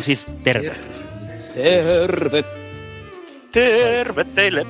[0.00, 0.76] Kun siis terve.
[1.54, 2.44] Terve.
[3.52, 4.66] Terve teille.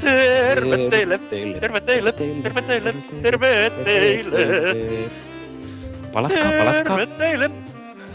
[0.00, 1.18] Terve teille.
[1.60, 2.12] Terve teille.
[2.42, 2.94] Terve teille.
[3.22, 4.46] Terve teille.
[6.12, 6.96] Palatkaa, palatkaa.
[6.96, 7.50] Terve teille.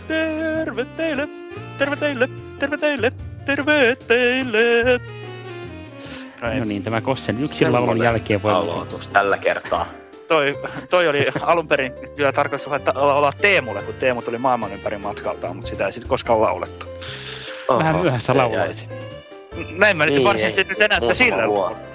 [0.07, 1.29] Terve teille.
[1.77, 2.29] Terve teille.
[2.59, 3.11] Terve teille.
[3.45, 4.99] Terve teille.
[6.59, 8.53] No niin, tämä Kossen yksin laulun jälkeen voi...
[8.53, 9.85] Aloitus tällä kertaa.
[10.30, 14.73] Toi, toi oli alun perin kyllä tarkoitus että olla, olla Teemulle, kun Teemu tuli maailman
[14.73, 16.85] ympäri matkaltaan, mutta sitä ei sitten koskaan laulettu.
[17.69, 18.89] Vähän Oho, myöhässä se lauloit.
[19.77, 21.85] Näin mä nyt Niin, varsinaisesti nyt enää sitä sillä vuosi.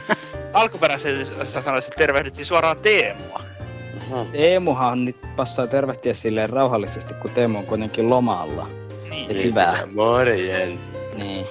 [0.52, 3.40] Alkuperäisesti sä sanoisit, että tervehdittiin suoraan Teemua.
[3.94, 4.30] Mhm.
[4.32, 8.68] Teemuhan nyt passaa tervehtiä silleen rauhallisesti, kun Teemu on kuitenkin lomalla.
[9.10, 9.30] Niin.
[9.30, 9.78] Et hyvä.
[9.94, 10.80] Morjen.
[11.16, 11.46] Niin.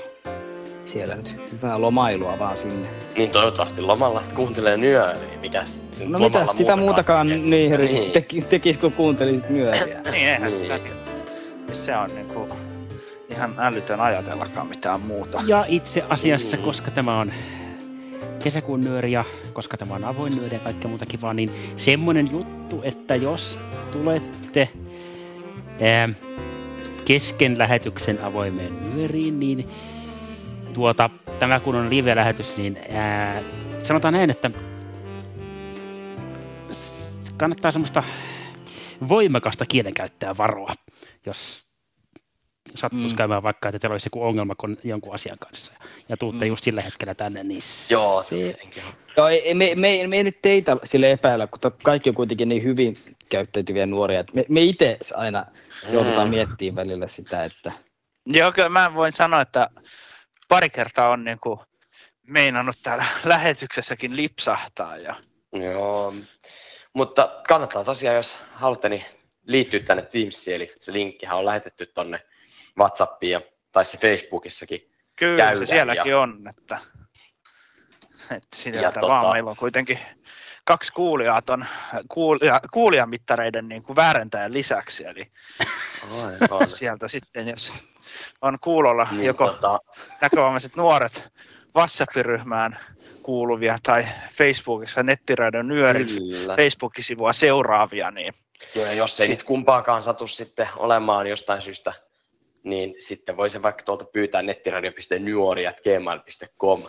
[0.94, 2.88] Siellä nyt hyvää lomailua vaan sinne.
[3.18, 5.38] Niin toivottavasti lomalla sit kuuntelee nyöriä.
[5.42, 5.82] Mikäs?
[6.00, 7.42] No lomalla mitä, sitä muutakaan tekee?
[7.44, 7.82] niin, Niin.
[7.94, 8.12] niin.
[8.12, 9.86] Teki, tekis, kun kuuntelisit myöriä.
[9.86, 10.58] Niin, eihän Niin.
[10.58, 10.80] sitä...
[11.72, 12.48] Se on niinku
[13.30, 15.42] ihan älytön ajatellakaan mitään muuta.
[15.48, 16.64] Ja itse asiassa, Mm.
[16.64, 17.32] koska tämä on
[18.44, 22.82] kesäkuun nyöri ja koska tämä on avoin nyöri ja kaikkea muuta kivaa, niin semmoinen juttu,
[22.84, 23.60] että jos
[23.92, 24.70] tulette
[25.82, 26.10] ää,
[27.06, 29.68] kesken lähetyksen avoimeen nyöriin, niin
[30.74, 33.44] tuota, tämä kun on live-lähetys, niin ää,
[33.84, 34.52] sanotaan näin, että
[37.38, 38.04] kannattaa semmoista
[39.10, 40.74] voimakasta kielenkäyttöä varoa,
[41.26, 41.64] jos
[42.76, 43.18] sattuisi Mm.
[43.18, 45.72] käymään vaikka, että teillä olisi joku ongelma kon- jonkun asian kanssa
[46.10, 46.50] ja tuutte Mm.
[46.50, 48.56] just sillä hetkellä tänne, niin Joo, se.
[49.18, 52.64] Joo, ei, me, me, me ei nyt teitä sille epäillä, kun kaikki on kuitenkin niin
[52.64, 52.98] hyvin
[53.30, 54.20] käyttäytyviä nuoria.
[54.20, 55.46] että Me, me itse aina
[55.92, 56.34] joudutaan Mm.
[56.34, 57.72] miettimään välillä sitä, että
[58.26, 59.70] Joo, kyllä mä voin sanoa, että
[60.54, 61.64] pari kertaa on niinku
[62.28, 64.98] meinannut täällä lähetyksessäkin lipsahtaa.
[64.98, 65.16] Ja...
[65.54, 66.14] Joo.
[66.94, 69.06] Mutta kannattaa tosiaan, jos haluatte, niin
[69.48, 72.20] liittyä tänne Teamsiin, eli se linkkihän on lähetetty tonne
[72.80, 73.42] Whatsappiin ja,
[73.72, 74.92] tai se Facebookissakin.
[75.16, 76.80] Kyllä Käydään se sielläkin ja- on, että,
[78.32, 80.00] että sieltä Ja vaan tota- meillä on kuitenkin
[80.66, 81.66] kaksi kuulijaa ton
[82.08, 85.32] kuulija, kuulijamittareiden niin kuin väärentäjän lisäksi, eli
[86.12, 86.70] Aivan.
[86.72, 87.74] sieltä sitten, jos
[88.42, 89.80] on kuulolla Niin, joko tota,
[90.22, 91.30] näkövammaiset nuoret
[91.76, 92.78] WhatsApp-ryhmään
[93.24, 94.04] kuuluvia tai
[94.38, 96.08] Facebookissa nettiradion nyörin.
[96.58, 98.34] Facebook-sivua seuraavia, niin
[98.76, 101.94] Joo, ja jos ei Sit- nyt kumpaakaan satu sitten olemaan jostain syystä,
[102.64, 106.84] niin sitten voi se vaikka tuolta pyytää nettiradio.nyori.gmail.com.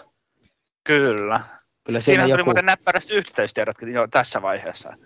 [0.85, 1.41] kyllä.
[1.85, 2.45] kyllä siinä Siinä tuli joku...
[2.45, 4.97] muuten näppärästi yhteystiedotkin jo tässä vaiheessa.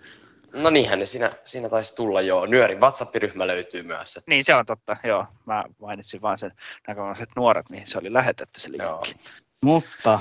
[0.53, 2.45] No niinhän ne siinä, siinä taisi tulla jo.
[2.45, 4.17] Nyörin WhatsApp-ryhmä löytyy myös.
[4.17, 5.25] Että, Niin se on totta, joo.
[5.45, 6.53] Mä mainitsin vaan sen
[6.87, 9.01] näkövammaiset nuoret, mihin se oli lähetetty se joo.
[9.01, 9.29] linkki.
[9.61, 10.19] Mutta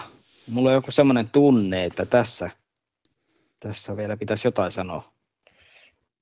[0.51, 2.51] mulla on joku semmoinen tunne, että tässä,
[3.61, 5.13] tässä vielä pitäisi jotain sanoa.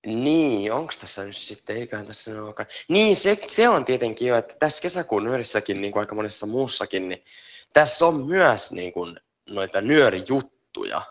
[0.06, 2.66] Niin, onko tässä nyt sitten, eiköhän tässä nyt olekaan.
[2.88, 7.08] Niin, se, se on tietenkin jo, että tässä kesäkuun nyörissäkin, niin kuin aika monessa muussakin,
[7.08, 7.24] niin
[7.72, 11.02] tässä on myös niin kuin, noita nyörijuttuja.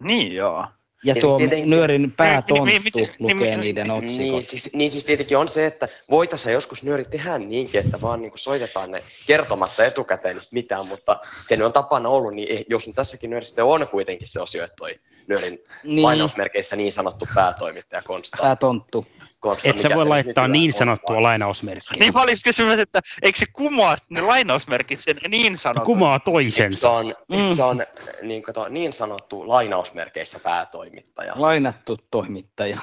[0.00, 0.66] Niin joo.
[1.04, 4.18] Ja Ja tuo tietenkin- nyörin päätonttu Niin, niin, niin, lukee niin, niiden otsikot.
[4.18, 8.20] Niin siis, niin siis tietenkin on se, että voitaisiin joskus nyöri tehdä niinkin, että vaan
[8.22, 12.64] niin kuin soitetaan ne kertomatta etukäteen niistä mitään, mutta se on tapana ollut, niin ei-
[12.68, 14.94] jos nyt tässäkin nyörissä sitten on kuitenkin se osio, että toi
[15.30, 18.36] nyörin Niin, lainausmerkeissä niin sanottu päätoimittaja Konsta.
[18.42, 19.06] päätonttu.
[19.40, 21.22] Konsta et sä voi se laittaa niin on sanottua vaan.
[21.22, 22.00] lainausmerkkiä.
[22.00, 25.86] Niin mä olisin kysynyt, että eikö se kumoa ne lainausmerkit sen niin sanotun?
[25.86, 26.90] Kumaa Se toisensa.
[26.90, 27.54] on, Mm.
[27.54, 27.82] se on
[28.22, 31.32] niin, kato, niin sanottu lainausmerkeissä päätoimittaja.
[31.36, 32.80] Lainattu toimittaja.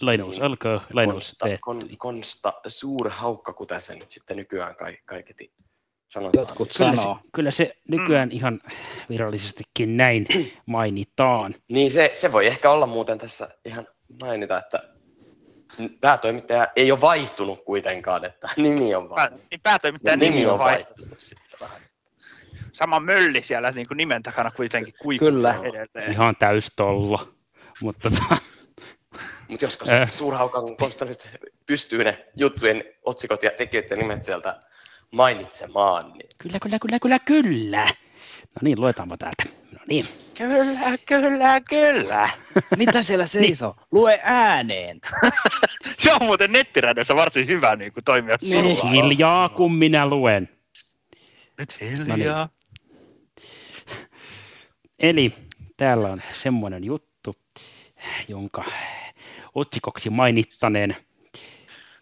[0.00, 5.52] Lainaus alkaa, lainaus Konsta, kon, konsta suurhaukka, kuten se nyt sitten nykyään ka- kaiketi
[6.14, 6.42] sanotaan.
[6.42, 7.18] Jotkut Kyllä se, sanoo.
[7.32, 8.60] kyllä se nykyään ihan
[9.08, 10.26] virallisestikin näin
[10.66, 11.54] mainitaan.
[11.68, 13.88] Niin se, se voi ehkä olla muuten tässä ihan
[14.20, 14.82] mainita, että
[16.00, 19.40] päätoimittaja ei ole vaihtunut kuitenkaan, että nimi on Pää, vaan.
[19.50, 20.98] niin päätoimittajan nimi, nimi on vaihtunut.
[20.98, 21.80] vaihtunut sitten vähän.
[22.72, 25.54] Sama mölli siellä niin kuin nimen takana kuitenkin kuikuu Kyllä.
[25.62, 26.12] edelleen.
[26.12, 27.28] Ihan täystolla.
[27.82, 28.36] Mutta tota,
[29.48, 31.28] Mutta joskus suurhaukan konsta nyt
[31.66, 34.60] pystyy ne juttujen otsikot ja tekijöiden nimet sieltä
[35.10, 37.84] mainitsemaan, niin kyllä, kyllä, kyllä, kyllä, kyllä.
[38.38, 39.44] No niin, luetaanpa täältä.
[39.72, 40.08] No niin.
[40.38, 42.30] Kyllä, kyllä, kyllä.
[42.78, 43.76] Mitä siellä seisoo?
[43.92, 45.00] Lue ääneen.
[45.98, 48.76] Se on muuten nettirädessä varsin hyvä niin kuin toimia Niin.
[48.76, 48.90] sulla.
[48.90, 50.48] Hiljaa, kun minä luen.
[51.58, 52.48] Nyt No hiljaa.
[54.98, 55.32] Eli
[55.76, 57.36] täällä on semmoinen juttu,
[58.28, 58.64] jonka
[59.54, 60.96] otsikoksi mainittaneen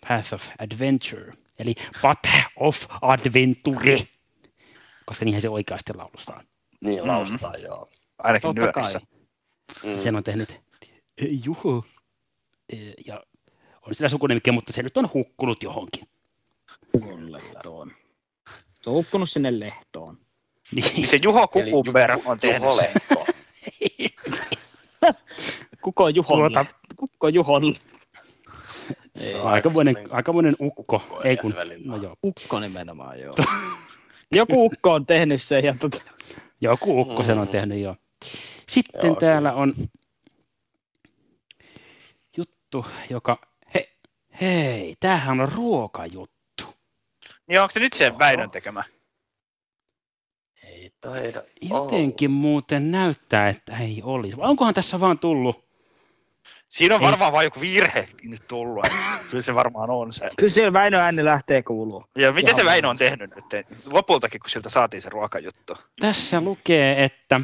[0.09, 1.33] Path of Adventure,
[1.63, 4.07] eli Path of Adventure,
[5.07, 6.45] koska niinhän se oikeasti laulustaan.
[6.81, 7.07] niin Mm.
[7.09, 7.89] lausutaan joo.
[8.19, 8.83] Ainakin Totta kai.
[8.83, 9.01] nyörissä.
[9.85, 9.99] Mm.
[9.99, 10.61] Sen on tehnyt
[11.19, 11.85] eh, Juho,
[12.73, 13.23] eh, ja
[13.83, 16.09] on sillä sukunimikki, mutta se nyt on hukkunut johonkin.
[17.19, 17.93] Lehtoon.
[18.83, 20.19] Se on hukkunut sinne lehtoon.
[20.75, 22.85] Niin, Se Juho Eli Juho- on tehnyt Juho sen.
[22.95, 23.27] Lehto.
[25.83, 26.39] Kuko on Juhon?
[26.39, 26.67] Tuota-
[26.97, 27.77] Kuko on Juhon?
[29.21, 30.97] Ei, aikamoinen, aikamoinen ukko.
[30.97, 31.55] Ukko, Ei kun,
[31.85, 33.35] no joo, ukko nimenomaan, joo.
[34.35, 35.99] Joku ukko on tehnyt sen ja tota,
[36.61, 37.51] joku ukko sen on Mm.
[37.53, 37.97] tehnyt jo.
[38.69, 39.75] Sitten Joo, täällä on
[42.37, 43.39] juttu, joka,
[43.75, 43.93] he,
[44.41, 46.65] hei, tämähän on ruokajuttu.
[47.47, 48.19] Niin onko se nyt sen Oho.
[48.19, 48.85] Väinön tekemä?
[50.65, 54.37] Ei taida Jotenkin muuten näyttää, että ei olisi.
[54.41, 55.65] Onkohan tässä vaan tullut?
[56.73, 57.07] Siinä on Ei.
[57.07, 58.87] varmaan vain joku virhe nyt tullut.
[59.31, 60.29] Kyllä se varmaan on se.
[60.39, 62.05] kyllä siellä Väinö ääni lähtee kuuluu.
[62.17, 63.67] Ja mitä se Väinö on tehnyt nyt?
[63.93, 65.77] Lopultakin, kun siltä saatiin se ruokajuttu.
[66.01, 67.41] Tässä lukee, että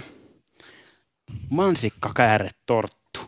[1.51, 3.21] mansikkakääretorttu.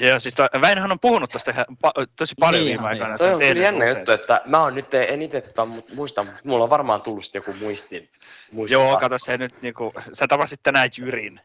[0.00, 3.08] Ja siis toi, Väinöhän on puhunut pa- tosi paljon Niin, viime aikoina.
[3.14, 3.18] niin.
[3.18, 3.96] Se Toi on kyllä jännä usein.
[3.98, 7.52] juttu, että mä oon nyt en itse tota, muista, mutta mulla on varmaan tullut joku
[7.60, 8.08] muistin.
[8.52, 11.40] muistin Joo, kato se nyt niinku, sä tapasit tänään Jyrin.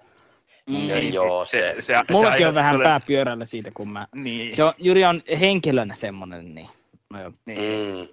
[0.69, 3.89] Mm, ja joo, se, se, se Mullakin ajatus on vähän oli- pää pyörällä siitä, kun
[3.89, 4.07] mä...
[4.15, 6.67] Niin, Se on, Jyri on henkilönä semmonen, niin...
[7.13, 7.31] No joo.
[7.45, 7.59] niin.
[7.97, 8.07] mm,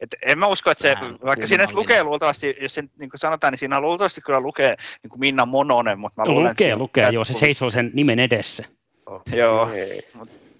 [0.00, 3.20] Et en mä usko, että se, Vähän vaikka siinä lukee luultavasti, jos se niin kuin
[3.20, 6.76] sanotaan, niin siinä luultavasti kyllä lukee niin kuin Minna Mononen, mutta mä luulen, että Lukee,
[6.76, 8.64] lukee, joo, se seisoo sen nimen edessä.
[9.32, 10.00] Joo, ei.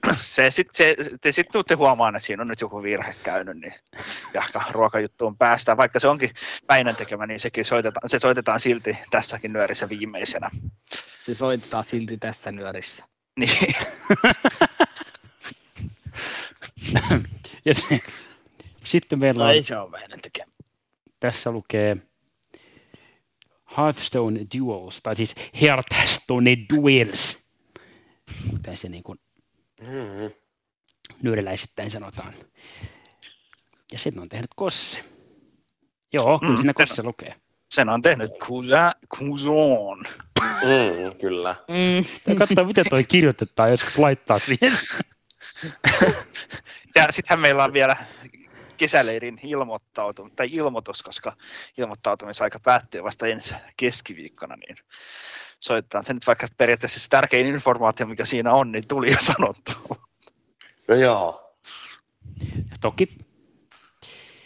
[0.34, 3.74] se, sit, se, te sitten tuutte huomaan, että siinä on nyt joku virhe käynyt, niin
[4.34, 5.78] jahka ruokajuttuun päästään.
[5.78, 6.30] Vaikka se onkin
[6.68, 10.50] Väinön tekemä, niin sekin soitetaan, se soitetaan silti tässäkin nyörissä viimeisenä.
[11.18, 13.04] Se soittaa silti tässä nyörissä.
[13.38, 13.74] Niin,
[17.64, 18.00] Ja se,
[18.84, 20.52] sitten meillä No on, ei se ole Väinön tekemä.
[21.20, 21.96] tässä lukee
[23.76, 27.38] Hearthstone Duels, tai siis Hearthstone Duels,
[28.50, 29.18] kuten se niin kuin
[29.82, 30.30] Mm,
[31.22, 32.32] nyöriläisittäin sanotaan.
[33.92, 35.04] Ja sen on tehnyt Kosse.
[36.12, 37.34] Joo, kyllä Mm, siinä sen- Kosse lukee.
[37.70, 40.04] sen on tehnyt Kusa, Kuson.
[40.40, 41.56] mm, kyllä.
[41.68, 42.04] Mm.
[42.26, 44.72] Ja katsotaan, miten toi kirjoitetaan, joskus laittaa siihen.
[46.94, 47.96] Ja sittenhän meillä on vielä
[48.82, 51.36] kesäleirin ilmoittautu, tai ilmoitus, koska
[51.78, 54.76] ilmoittautumisaika päättyy vasta ensi keskiviikkona, niin
[55.60, 59.72] soitetaan se nyt vaikka periaatteessa se tärkein informaatio, mikä siinä on, niin tuli jo sanottu.
[60.88, 61.56] No joo.
[62.70, 63.08] Ja toki,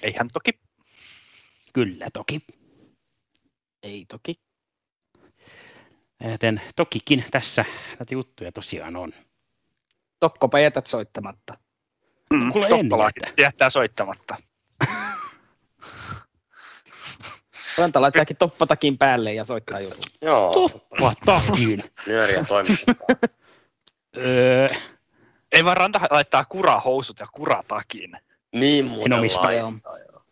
[0.02, 0.60] Eihän toki.
[1.72, 2.40] kyllä toki.
[3.82, 4.34] Ei toki.
[6.30, 7.64] Joten tokikin tässä
[7.98, 9.12] näitä juttuja tosiaan on.
[10.20, 11.65] Tokkopa jätät soittamatta.
[12.34, 12.68] Mm, Kuule,
[13.38, 14.36] jättää soittamatta.
[17.78, 19.98] Ranta laittaakin toppatakin päälle ja soittaa jutun.
[20.22, 20.52] Joo.
[20.52, 21.82] Toppa takin.
[22.06, 22.94] Nyöriä toimittaa.
[24.16, 24.68] öö,
[25.52, 28.12] Ei vaan ranta laittaa kurahousut ja kuratakin.
[28.52, 29.42] Niin muuten omista.
[29.42, 30.22] laittaa, joo.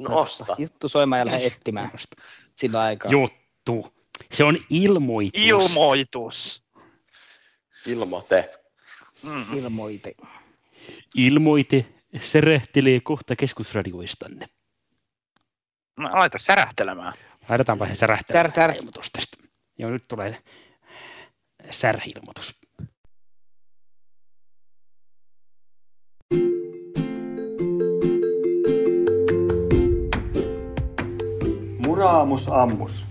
[0.00, 0.56] No osta.
[0.58, 1.90] Juttu soimaan ja lähde etsimään
[2.54, 3.10] sillä aikaa.
[3.10, 3.94] juttu.
[4.32, 5.42] Se on ilmoitus.
[5.44, 6.62] Ilmoitus.
[7.86, 8.54] Ilmoite.
[9.22, 9.54] Mm.
[9.54, 10.14] Ilmoite.
[11.14, 11.86] Ilmoite.
[12.20, 14.46] Se rähtelee kohta keskusradioistanne.
[15.98, 17.12] No, laita särähtelemään.
[17.48, 18.70] Laitetaanpa se särähtelee Sär, sär.
[18.76, 19.36] ilmoitus tästä.
[19.78, 20.38] Joo, nyt tulee
[21.70, 22.60] särhi-ilmoitus.
[31.86, 33.04] Muraamus ammus.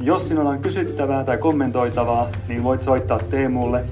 [0.00, 3.84] Jos sinulla on kysyttävää tai kommentoitavaa, niin voit soittaa Teemulle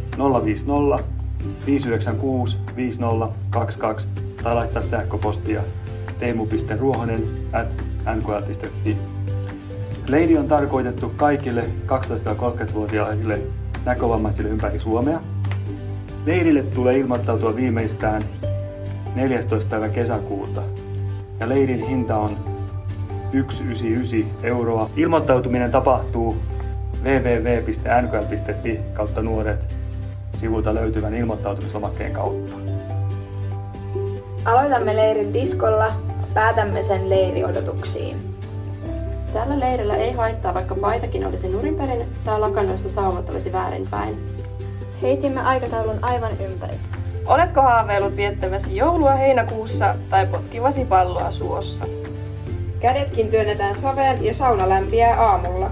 [0.45, 1.22] 050
[1.67, 4.09] 596 5022
[4.43, 5.63] tai laittaa sähköpostia
[6.19, 7.69] teemu.ruohonen at
[8.17, 8.97] nkl.fi.
[10.07, 13.39] Leiri on tarkoitettu kaikille 12-30-vuotiaille
[13.85, 15.21] näkövammaisille ympäri Suomea.
[16.27, 18.25] Leirille tulee ilmoittautua viimeistään
[19.15, 19.71] 14.
[19.71, 20.63] päivä kesäkuuta
[21.41, 22.37] ja leirin hinta on
[23.33, 24.91] 199 euroa.
[24.97, 26.37] Ilmoittautuminen tapahtuu
[27.05, 29.82] www.nkl.fi kautta nuoret
[30.43, 32.57] sivulta löytyvän ilmoittautumislomakkeen kautta.
[34.45, 35.93] Aloitamme leirin diskolla,
[36.35, 38.17] päätämme sen leiriodotuksiin.
[39.33, 44.27] Tällä leirillä ei haittaa, vaikka paitakin olisi nurinperin tai lakannoista saumat olisi väärinpäin.
[45.03, 46.75] Heitimme aikataulun aivan ympäri.
[47.27, 51.85] Oletko haaveillut viettämässä joulua heinäkuussa tai potkivasi palloa suossa?
[52.81, 55.71] Kädetkin työnnetään saveen ja sauna lämpiää aamulla.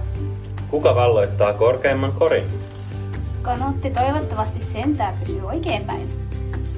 [0.71, 2.60] Kuka valloittaa korkeimman korin?
[3.43, 6.11] Kanotti toivottavasti sentään pysyy oikein päin.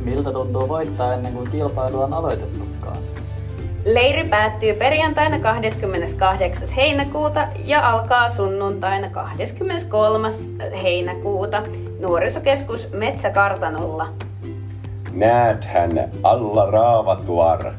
[0.04, 2.96] Miltä tuntuu voittaa ennen kuin kilpailu on aloitettukaan?
[3.84, 6.68] Leiri päättyy perjantaina 28.
[6.76, 10.28] heinäkuuta ja alkaa sunnuntaina 23.
[10.82, 11.62] heinäkuuta
[12.00, 14.08] nuorisokeskus Metsäkartanolla.
[15.12, 17.72] Näethän alla raavatuar.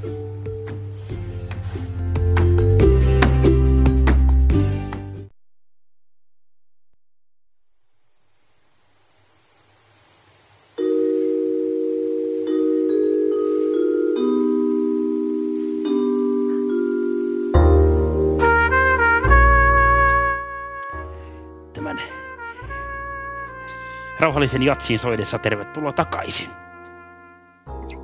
[24.44, 26.50] Rauhallisen jatsin soidessa tervetuloa takaisin.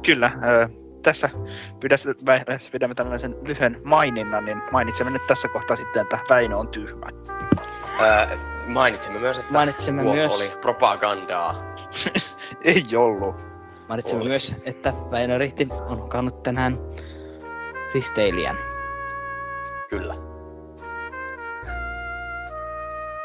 [0.06, 0.70] Kyllä, ö,
[1.02, 1.30] tässä
[2.72, 7.06] pidämme tällaisen lyhyen maininnan, niin mainitsemme nyt tässä kohtaa sitten, että Väinö on tyhmä.
[8.02, 8.28] Ää,
[8.68, 11.76] mainitsemme myös, että Mainitsemme tuo myös- oli propagandaa.
[12.64, 13.36] Ei ollut.
[13.90, 14.30] Mainitsemme Oli.
[14.30, 16.78] myös, että Väinö Rihti on kannut tänään
[17.94, 18.58] risteilijän.
[19.90, 20.16] Kyllä.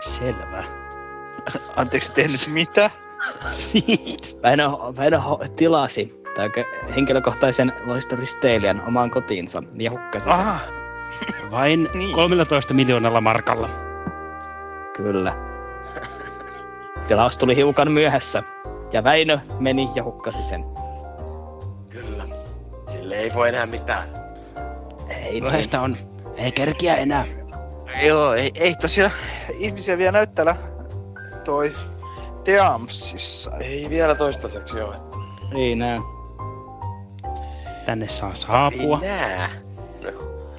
[0.00, 0.64] Selvä.
[1.76, 2.90] Anteeksi, tehnyt mitä?
[3.50, 4.38] Siis.
[4.43, 6.50] Väinö, Väinö ho- tilasi tai
[6.97, 10.33] henkilökohtaisen loistoristeilijän omaan kotiinsa ja hukkasi sen.
[10.33, 10.59] Aha,
[11.50, 12.14] Vain Niin.
[12.14, 13.69] 13 miljoonalla markalla.
[14.97, 15.37] Kyllä.
[17.09, 18.43] Tilaus tuli hiukan myöhässä.
[18.93, 20.64] Ja Väinö meni ja hukkasi sen.
[21.90, 22.25] Kyllä.
[22.87, 24.09] Sille ei voi enää mitään.
[25.09, 25.43] Ei niin.
[25.43, 25.97] Myöhäistä on.
[26.37, 27.25] Ei kerkiä enää.
[28.07, 29.11] joo, ei, ei tosiaan
[29.59, 30.57] ihmisiä vielä näyttää
[31.45, 31.73] toi
[32.44, 33.50] Teamsissa.
[33.60, 34.96] Ei vielä toistaiseksi ole.
[35.56, 35.98] Ei näy.
[37.86, 39.00] Tänne saa saapua.
[39.02, 39.50] Ei nää.
[40.02, 40.10] No,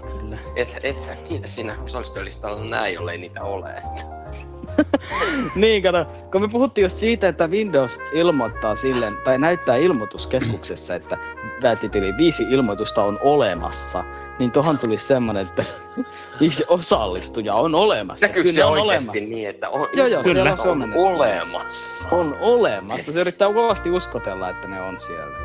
[0.08, 0.38] Kyllä.
[0.56, 3.74] et, et sä niitä siinä osallistujalistalla näe, jollei niitä ole.
[5.56, 11.18] niin, kato, kun me puhuttiin just siitä, että Windows ilmoittaa silleen, tai näyttää ilmoituskeskuksessa, että
[11.62, 14.04] päätit yli viisi ilmoitusta on olemassa,
[14.40, 15.64] niin tohon tuli semmonen, että
[16.40, 18.28] viisi osallistujaa on olemassa.
[18.28, 19.36] Näkyykö se on oikeesti olemassa.
[19.36, 20.44] niin, että on, Joo, joo, Kyllä.
[20.58, 22.08] siellä on on olemassa?
[22.12, 23.14] On olemassa.
[23.14, 25.38] Se yrittää kovasti uskotella, että ne on siellä.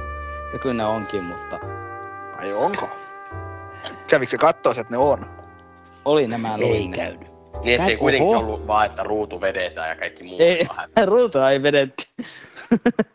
[0.52, 1.58] Ja kyllä ne onkin, mutta
[2.38, 2.88] Ai onko?
[4.06, 5.26] Kävikö se kattoo, että ne on?
[6.04, 6.90] oli nämä Ei luin.
[6.90, 6.96] ne.
[6.96, 7.28] käynyt.
[7.64, 8.00] Niin ettei Oho.
[8.00, 10.90] kuitenkin ollut vaan, että ruutu vedetään ja kaikki muut Ei, vähän.
[11.08, 12.02] ruutua ei vedetty.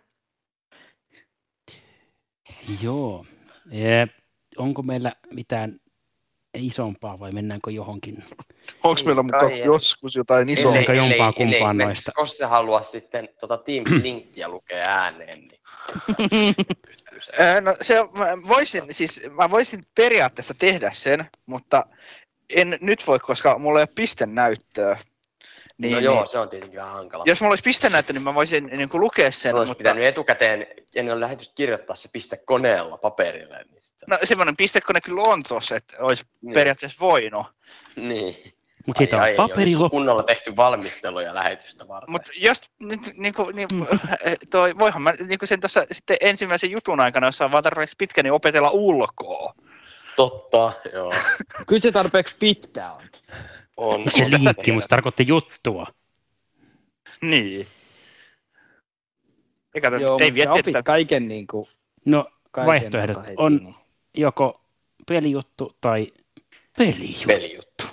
[2.83, 3.25] Joo.
[3.71, 4.05] E,
[4.57, 5.79] onko meillä mitään
[6.57, 8.23] isompaa vai mennäänkö johonkin?
[8.83, 9.65] Onko meillä mukaan kai ei.
[9.65, 10.75] joskus jotain isoa?
[10.75, 12.11] Ellei- jompaa kumpaan me- noista.
[12.17, 15.59] Jos sä haluaa sitten tota Teams-linkkiä lukea ääneen, niin
[17.21, 17.31] se.
[17.43, 21.85] Ää, No se, mä voisin, siis mä voisin periaatteessa tehdä sen, mutta
[22.49, 24.97] en nyt voi, koska mulla ei ole pistenäyttöä.
[25.77, 27.23] Niin, no joo, niin, se on tietenkin vähän hankala.
[27.27, 30.03] jos mulla olisi pistenäyttö, niin mä voisin niin kuin lukea sen, Sen olisi mutta pitänyt
[30.03, 33.57] etukäteen ennen lähetystä kirjoittaa se piste koneella paperille.
[33.57, 36.53] Niin, sit no, semmoinen pistekone kyllä on tuossa, että olisi Niin.
[36.53, 37.45] periaatteessa voinut.
[37.95, 38.35] niin.
[38.87, 39.89] Mutta siitä on ei paperi loppu.
[39.97, 42.11] kunnolla tehty valmisteluja lähetystä varten.
[42.11, 43.67] Mutta jos nyt niin kuin, niin,
[44.49, 47.95] toi, voihan mä niin kuin sen tuossa sitten ensimmäisen jutun aikana, jos on vaan tarpeeksi
[47.97, 49.53] pitkä, niin opetella ulkoa.
[50.15, 51.13] Totta, joo.
[51.67, 53.01] Kyllä se tarpeeksi pitkä on.
[53.77, 55.87] On, Se on linkki, mutta se tarkoitti juttua.
[57.21, 57.67] Niin.
[59.75, 61.69] Eikä Joo, ei mutta opit että kaiken niinku...
[62.05, 63.75] No, Kaiken vaihtoehdot tota heti, on niin.
[64.17, 64.61] joko
[65.07, 66.13] pelijuttu tai
[66.77, 67.27] pelijuttu.
[67.27, 67.85] pelijuttu.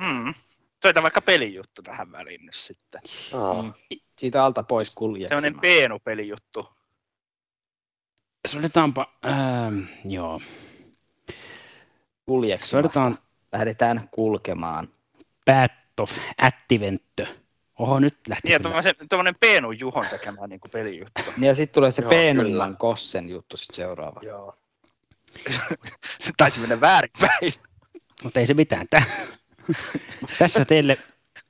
[0.00, 0.34] mm,
[0.80, 3.00] toita vaikka pelijuttu tähän väliin nyt sitten.
[3.34, 3.62] Aa.
[3.62, 3.72] Mm.
[4.18, 5.60] Siitä alta pois Sellainen kuljeksimaan.
[5.60, 6.68] peenu-pelijuttu.
[8.48, 10.40] Soitetaanpa, ähm, joo.
[12.26, 12.82] Kuljeksimaan.
[12.84, 13.18] Soitetaan
[13.54, 14.88] Lähdetään kulkemaan.
[15.46, 17.26] Path of Activenttö.
[17.78, 21.22] Oho, nyt lähti Niin, ja tuommoinen, peenu Juhon tekemään niin pelijuttu.
[21.36, 22.70] Niin Ja sitten tulee se kyllä.
[22.78, 24.20] Kossen juttu sit seuraava.
[24.22, 24.58] Joo.
[26.20, 27.52] Se taisi mennä väärinpäin.
[28.22, 28.86] Mutta ei se mitään.
[28.90, 29.04] Tää.
[30.38, 30.98] Tässä teille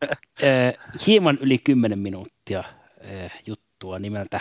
[0.03, 2.59] äh, hieman yli 10 minuuttia
[3.25, 4.41] äh, juttua nimeltä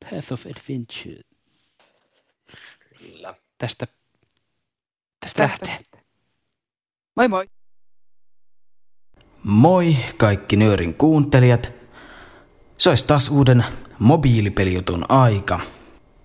[0.00, 1.22] Path of Adventure.
[2.98, 3.34] Kyllä.
[3.58, 3.86] Tästä,
[5.20, 5.78] tästä lähtee.
[7.18, 7.46] Moi moi!
[9.42, 11.72] Moi kaikki Nyörin kuuntelijat.
[12.78, 13.64] Se olisi taas uuden
[13.98, 15.60] mobiilipelijutun aika.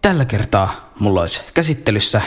[0.01, 2.21] Tällä kertaa mulla olisi käsittelyssä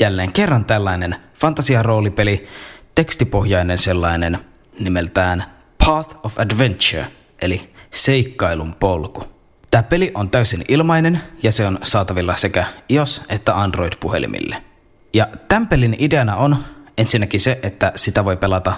[0.00, 2.48] jälleen kerran tällainen fantasiaroolipeli,
[2.94, 4.38] tekstipohjainen sellainen
[4.80, 5.44] nimeltään
[5.86, 7.06] Path of Adventure,
[7.42, 9.24] eli seikkailun polku.
[9.70, 14.56] Tämä peli on täysin ilmainen ja se on saatavilla sekä iOS- että Android-puhelimille.
[15.14, 16.56] Ja tämän pelin ideana on
[16.98, 18.72] ensinnäkin se, että sitä voi pelata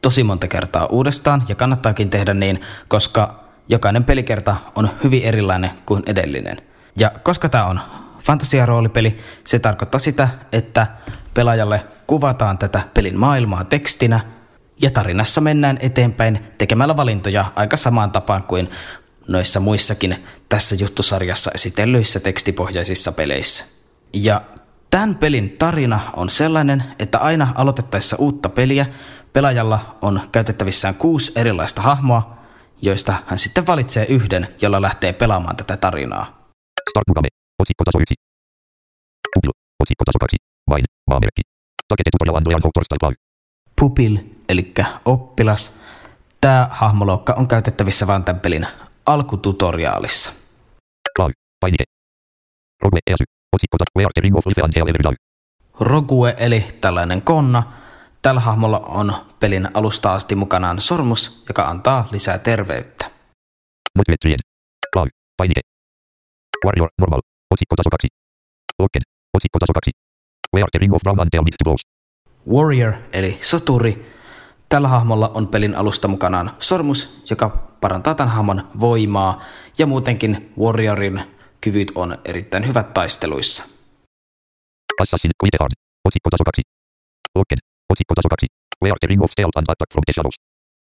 [0.00, 6.02] tosi monta kertaa uudestaan ja kannattaakin tehdä niin, koska jokainen pelikerta on hyvin erilainen kuin
[6.06, 6.62] edellinen.
[6.96, 7.80] Ja koska tämä on
[8.18, 10.86] fantasiaroolipeli, se tarkoittaa sitä, että
[11.34, 14.20] pelaajalle kuvataan tätä pelin maailmaa tekstinä
[14.82, 18.70] ja tarinassa mennään eteenpäin tekemällä valintoja aika samaan tapaan kuin
[19.28, 23.64] noissa muissakin tässä juttusarjassa esitellyissä tekstipohjaisissa peleissä.
[24.12, 24.42] Ja
[24.90, 28.86] tämän pelin tarina on sellainen, että aina aloitettaessa uutta peliä
[29.32, 32.38] pelaajalla on käytettävissään kuusi erilaista hahmoa,
[32.82, 36.24] joista hän sitten valitsee yhden, jolla lähtee pelaamaan tätä tarinaa.
[36.90, 37.28] Start Mugame.
[37.58, 38.14] Otsikko taso 1.
[39.34, 39.50] Pupil.
[39.82, 40.36] Otsikko taso 2.
[40.70, 40.84] Vain.
[41.10, 41.42] Maamerkki.
[41.88, 43.14] Takete tutorial Android
[43.80, 44.18] Pupil,
[44.48, 44.72] eli
[45.04, 45.80] oppilas.
[46.40, 48.66] Tämä hahmoluokka on käytettävissä vain tämän pelin
[49.06, 50.32] alkututoriaalissa.
[51.16, 51.32] Cloud.
[51.60, 51.84] Painike.
[52.82, 53.37] Rogue EASY.
[55.80, 57.62] Rogue eli tällainen konna.
[58.22, 63.10] Tällä hahmolla on pelin alusta asti mukanaan sormus, joka antaa lisää terveyttä.
[63.98, 64.38] Motivetrien.
[64.92, 65.08] Cloud.
[65.36, 65.60] Painike.
[66.64, 66.88] Warrior.
[67.00, 67.20] Normal.
[67.50, 68.08] Otsikko taso 2.
[68.78, 69.02] Locken.
[69.34, 69.90] Otsikko taso 2.
[70.54, 71.80] Where the Ring of Brown and Tell to blows.
[72.54, 74.18] Warrior eli soturi.
[74.68, 77.48] Tällä hahmolla on pelin alusta mukanaan sormus, joka
[77.80, 79.42] parantaa tämän hahmon voimaa
[79.78, 83.62] ja muutenkin Warriorin kyvyt on erittäin hyvät taisteluissa.
[85.02, 85.58] Assassin Quite
[86.08, 86.62] Otsikko taso 2.
[87.34, 87.58] Locken.
[87.92, 88.46] Otsikko taso 2.
[88.82, 90.36] Where the Ring of Stealth and Attack from the Shadows.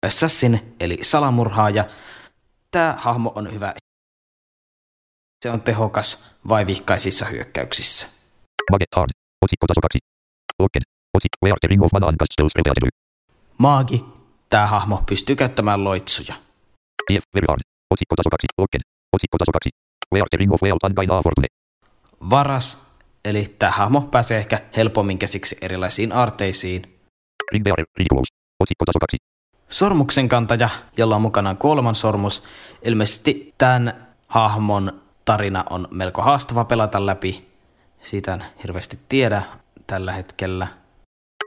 [0.07, 1.83] Assassin eli salamurhaaja.
[2.71, 3.73] Tämä hahmo on hyvä.
[5.43, 6.09] Se on tehokas
[6.47, 8.07] vaivihkaisissa hyökkäyksissä.
[8.71, 9.11] Mage Hard.
[9.41, 9.99] Otsikko taso 2.
[10.59, 10.83] Locken.
[11.15, 12.53] Otsikko Where the Ring of Mana and Castles.
[13.57, 14.05] Maagi.
[14.49, 16.35] Tämä hahmo pystyy käyttämään loitsuja.
[17.07, 17.61] Thief Very Hard.
[17.93, 18.47] Otsikko taso 2.
[18.57, 18.81] Locken.
[19.13, 19.82] Otsikko taso 2.
[20.13, 21.47] Where the Ring of Wealth and Gaina Fortune.
[22.29, 22.93] Varas.
[23.25, 26.81] Eli tämä hahmo pääsee ehkä helpommin käsiksi erilaisiin aarteisiin.
[27.51, 27.85] Ring Bearer.
[27.97, 28.27] Ridiculous.
[28.59, 29.17] Otsikko taso 2.
[29.69, 32.43] Sormuksen kantaja, jolla on mukanaan kuoleman sormus.
[32.81, 37.47] Ilmeisesti tämän hahmon tarina on melko haastava pelata läpi.
[38.01, 39.43] Siitä en hirveästi tiedä
[39.87, 40.67] tällä hetkellä.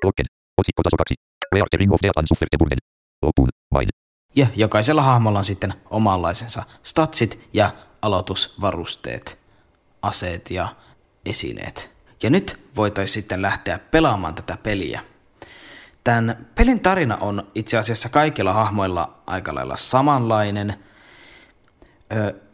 [0.04, 0.26] Locken.
[0.58, 1.14] Otsikko taso 2.
[1.54, 2.78] Where the ring of death and sufferteburden.
[3.22, 3.48] Lopun.
[3.74, 3.88] Vain.
[4.36, 7.70] Ja jokaisella hahmolla on sitten omanlaisensa statsit ja
[8.02, 9.38] aloitusvarusteet,
[10.02, 10.68] aseet ja
[11.26, 11.90] esineet.
[12.22, 15.00] Ja nyt voitaisiin sitten lähteä pelaamaan tätä peliä.
[16.04, 20.74] Tämän pelin tarina on itse asiassa kaikilla hahmoilla aika lailla samanlainen.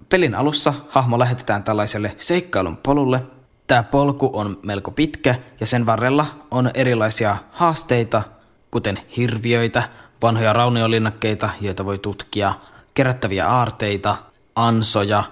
[0.09, 3.23] Pelin alussa hahmo lähetetään tällaiselle seikkailun polulle.
[3.67, 8.23] Tämä polku on melko pitkä ja sen varrella on erilaisia haasteita,
[8.71, 9.89] kuten hirviöitä,
[10.23, 12.55] vanhoja rauniolinnakkeita, joita voi tutkia,
[12.95, 14.17] kerättäviä aarteita,
[14.57, 15.25] ansoja.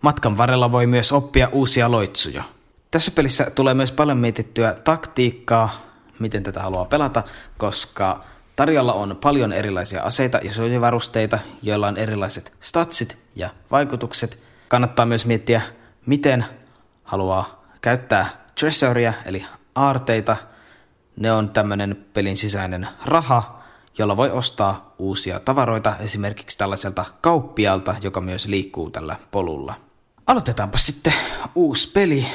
[0.00, 2.44] Matkan varrella voi myös oppia uusia loitsuja.
[2.90, 5.80] Tässä pelissä tulee myös paljon mietittyä taktiikkaa,
[6.18, 7.22] miten tätä haluaa pelata,
[7.58, 8.24] koska
[8.56, 14.42] tarjolla on paljon erilaisia aseita ja suojavarusteita, joilla on erilaiset statsit ja vaikutukset.
[14.68, 15.62] Kannattaa myös miettiä,
[16.06, 16.44] miten
[17.04, 18.26] haluaa käyttää
[18.60, 20.36] treasuria eli aarteita.
[21.16, 23.61] Ne on tämmöinen pelin sisäinen raha,
[23.98, 29.74] jolla voi ostaa uusia tavaroita esimerkiksi tällaiselta kauppialta, joka myös liikkuu tällä polulla.
[30.26, 31.12] Aloitetaanpa sitten
[31.54, 32.26] uusi peli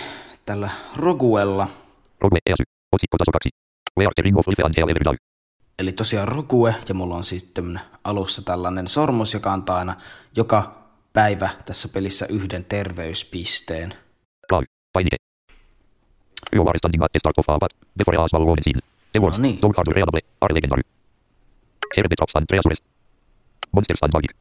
[0.45, 1.67] tällä Roguella.
[2.21, 2.63] Rogue EASY.
[2.91, 3.49] Otsikko taso 2.
[3.99, 5.17] Where the ring of life and hell ever die.
[5.79, 9.95] Eli tosiaan Rogue, ja mulla on siis tämmönen alussa tällainen sormus, joka antaa aina
[10.35, 10.75] joka
[11.13, 13.93] päivä tässä pelissä yhden terveyspisteen.
[14.49, 14.65] Cloud.
[14.93, 15.17] Painike.
[16.55, 17.75] You are standing at the start of a path.
[17.97, 18.79] Before a small woman scene.
[19.11, 19.55] The words, No niin.
[19.55, 20.83] don't hard reliable, are legendary.
[21.95, 22.79] Herbetrops and treasures.
[23.73, 24.35] Monsters and magic.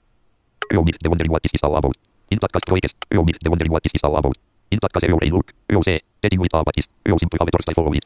[0.72, 1.96] Meet the wondering what this is all about.
[2.30, 4.36] In that cast quakes, meet the wondering what this is all about.
[4.72, 7.74] In that case you brain look, you say, getting with apathis, you simply have torch
[7.76, 8.04] follow it.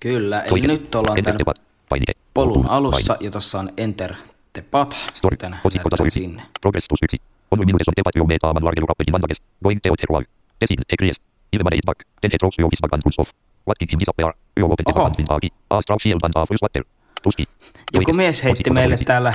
[0.00, 4.14] Kyllä, eli Toises, nyt ollaan enter tämän polun alussa, ja tuossa on Enter
[4.52, 5.36] the Path, Story.
[5.42, 6.20] näytetään 1.
[6.20, 6.42] sinne.
[6.60, 7.16] Progress tus 1.
[7.50, 9.42] On minutes on tepat you made a man larger rappelin vandages.
[9.64, 10.24] Going to terroir.
[10.58, 11.18] Tesin, egries.
[11.52, 11.98] Ilman eid back.
[12.20, 13.30] Ten et rocks you his back and pulls off.
[13.66, 14.32] What did him disappear?
[14.56, 15.04] You open the Oho.
[15.04, 15.48] back and hagi.
[15.70, 16.84] A straw shield and a full swatter.
[17.22, 17.44] Tuski.
[17.92, 19.32] Joku mies heitti meille täällä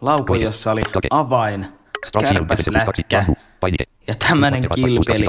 [0.00, 1.66] laukun, jossa oli avain,
[2.20, 3.26] kärpäslätkä
[4.06, 5.24] ja tämmönen kilpeli.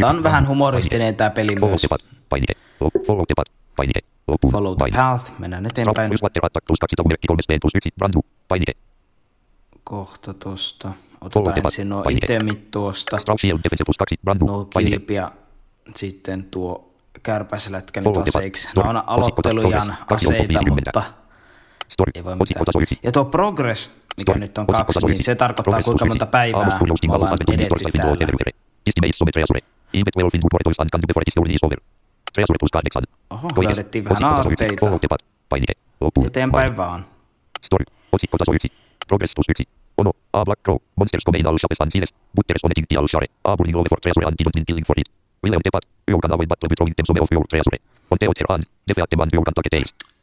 [0.00, 1.80] Tää on vähän humoristinen tää peli Follow myös.
[1.80, 2.04] the path.
[2.28, 2.54] Painike.
[4.52, 5.32] Follow the path.
[5.38, 6.08] Mennään eteenpäin.
[6.08, 7.90] Strap Water Attack plus 200 merkki 3 plus 1.
[7.98, 8.20] Brandu.
[8.48, 8.72] Painike.
[9.84, 10.92] Kohta tosta.
[11.20, 13.18] Otetaan ensin nuo itemit tuosta.
[13.18, 14.16] Strap Shield Defense plus 2.
[14.24, 14.46] Brandu.
[14.46, 14.68] Nuo
[15.10, 15.32] ja
[15.94, 16.85] sitten tuo
[17.26, 18.68] kärpäslätkä nyt aseiksi.
[18.76, 20.90] Nämä on aloittelujan aseita, 50.
[21.98, 22.64] mutta ei voi mitään.
[22.82, 22.98] 1.
[23.02, 27.38] Ja tuo progress, mikä nyt on kaksi, niin se tarkoittaa kuinka monta päivää kurjoustin ollaan
[27.52, 28.16] edetty täällä.
[28.24, 28.52] everywhere.
[28.86, 29.60] Estimate some treasure.
[29.98, 31.78] Even 12 in good words and can do before this journey is over.
[32.34, 33.02] Treasure plus 8.
[33.34, 35.16] Oho, löydettiin vähän aarteita.
[36.26, 37.00] Eteenpäin vaan.
[37.66, 37.84] Story.
[38.12, 38.72] Otsikko taso 1.
[39.08, 39.64] Progress plus 1.
[40.00, 40.10] Ono.
[40.32, 40.78] A black crow.
[40.98, 42.12] Monsters come in all shapes and sizes.
[42.36, 43.28] Butters on eating all share.
[43.48, 45.08] A burning over for treasure and didn't killing for it.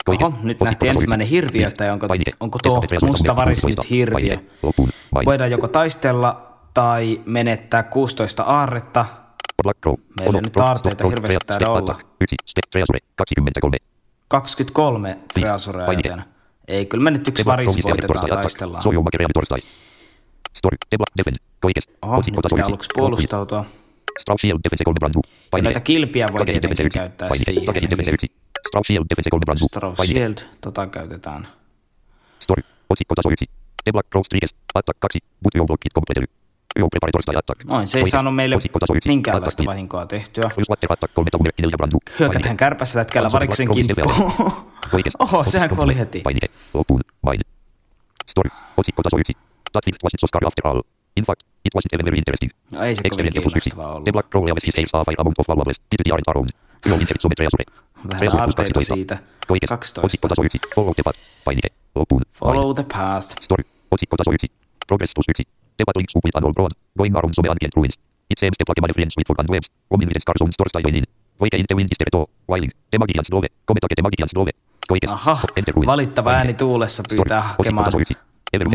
[0.07, 0.15] On.
[0.21, 2.07] Oho, nyt nähtiin ensimmäinen hirviö, tai onko,
[2.39, 4.37] onko tuo musta varis nyt hirviö.
[5.25, 9.05] Voidaan joko taistella tai menettää 16 aarretta.
[10.19, 11.99] Meillä nyt aarteita hirveästi täällä olla.
[12.21, 12.35] 1.
[12.45, 12.99] Step treasure.
[13.15, 13.77] 23.
[14.27, 16.23] 23 treasurea, joten
[16.67, 18.83] ei, kyllä me nyt yksi varis voitetaan taistellaan.
[22.01, 23.65] Oho, nyt pitää aluksi puolustautua.
[24.19, 25.21] Strap Shield Defense 3 brandu.
[25.57, 27.65] Ja näitä kilpiä voi tietenkin käyttää siihen.
[27.65, 28.31] Takeni Defense 1.
[28.67, 29.65] Strap Shield Defense 3 brandu.
[29.65, 31.47] Strap Shield, tota käytetään.
[32.39, 32.63] Story.
[32.89, 33.45] Otsikko taso 1.
[33.83, 34.55] The Black Crow Streakes.
[34.75, 35.19] Attack 2.
[35.43, 36.27] But you block it completely.
[36.79, 37.63] You prepare torstai attack.
[37.63, 38.59] Noin, se ei saanut meille
[39.05, 40.49] minkäänlaista vahinkoa tehtyä.
[40.55, 41.97] Plus Water Attack 3 tabu merkki 4 brandu.
[42.19, 44.53] Hyökätään kärpäslätkällä variksen kimppuun.
[45.19, 46.21] Oho, sehän kuoli heti.
[46.21, 46.47] Painike.
[46.73, 47.01] Loppuun.
[47.25, 47.39] Vain.
[48.27, 48.49] Story.
[48.77, 49.33] Otsikko taso 1.
[49.71, 50.81] That field wasn't so scary after all.
[51.19, 52.51] In fact, it wasn't even very interesting.
[52.71, 54.03] No ei se kovin kiinnostavaa ollut.
[54.03, 55.77] The Black Crow leaves his fire amount of valuables.
[55.89, 56.49] The aren't around.
[56.85, 57.65] You inherit some treasure.
[58.13, 58.83] Vähän 12.
[58.95, 59.17] siitä.
[59.47, 59.93] Koikes.
[59.93, 60.05] 12.
[60.05, 60.59] Otsikko taso 1.
[60.75, 61.19] Follow the path.
[61.45, 61.71] Painike.
[61.95, 62.23] Loppuun.
[62.39, 63.27] Follow the path.
[63.47, 63.63] Story.
[63.93, 64.49] Otsikko taso 1.
[64.87, 65.45] Progress plus 1.
[65.77, 66.73] The battle links with an old road.
[66.99, 67.95] Going around some ancient ruins.
[68.31, 69.67] It seems the Pokemon friends with forgotten webs.
[69.91, 71.05] Womin with scar zones torstai in.
[71.39, 72.19] Voike in the wind is tereto.
[72.51, 72.73] Whiling.
[72.91, 73.49] The Magians dove.
[73.67, 74.53] Kometake the Magians dove.
[75.07, 75.39] Aha,
[75.85, 77.91] valittava ääni tuulessa pyytää hakemaan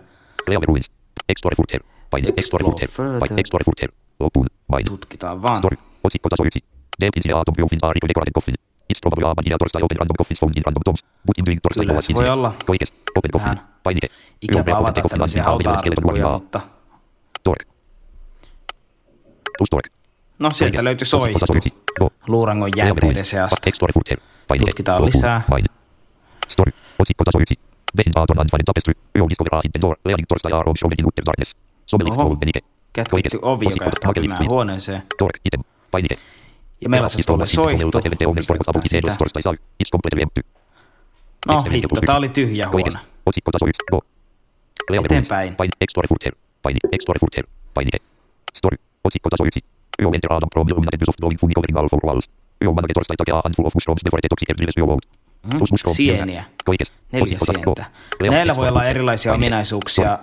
[1.29, 1.55] Explore
[3.65, 3.89] further.
[4.85, 5.57] Tutkitaan vaan.
[5.57, 5.77] Story.
[6.03, 6.59] Otsikko taso 1.
[7.01, 8.55] Deep in the atom of a ritual decorated coffin.
[8.89, 11.01] It's probably a magic torstai open random coffins found in random tombs.
[11.25, 12.93] But in doing torstai Kyllä se voi olla Koikes.
[13.17, 14.07] Open vähän Painike.
[14.41, 16.61] ikävä avata tämmöisiä hauta-arkkuja, mutta
[17.43, 17.65] Torque.
[19.57, 19.89] Plus torque.
[20.43, 21.05] No sieltä löytyi.
[21.99, 22.09] Go.
[22.27, 23.71] luurangon jänteiden seasta.
[24.57, 25.41] Tutkitaan lisää.
[26.49, 26.71] Story.
[26.99, 27.59] Otsikko taso 1.
[27.97, 28.93] Bend Aton and Find Tapestry.
[29.17, 29.95] You discover a hidden door.
[30.05, 31.55] Leading torstai are on shown in utter darkness.
[31.85, 32.35] Somelik Oho.
[32.35, 32.59] Menike.
[32.93, 35.03] Kätketty ovi, joka johtaa pimeään huoneeseen.
[35.17, 35.39] Torque.
[35.45, 35.61] Item.
[35.91, 36.15] Painike.
[36.81, 37.91] Ja meillä se tulee soihtu.
[41.47, 42.99] No hitto, tää oli tyhjä huone.
[43.25, 43.83] Otsikko taso 1.
[43.91, 43.99] Go.
[45.05, 45.55] Eteenpäin.
[45.81, 46.33] Explore further.
[46.61, 46.79] Paine.
[46.91, 47.45] Explore further.
[47.73, 47.97] Painike.
[48.53, 48.77] Story.
[49.03, 49.63] Otsikko taso 1.
[50.01, 52.25] You enter Adam from illuminated of glowing fungi covering all four walls.
[52.63, 54.65] You manage torstai takea and full of mushrooms before the toxic every.
[55.43, 55.57] Mhm.
[55.59, 55.97] Plus mushrooms.
[55.97, 56.43] Sieniä.
[57.11, 57.85] Neljä sientä.
[58.31, 60.19] Näillä voi olla erilaisia ominaisuuksia.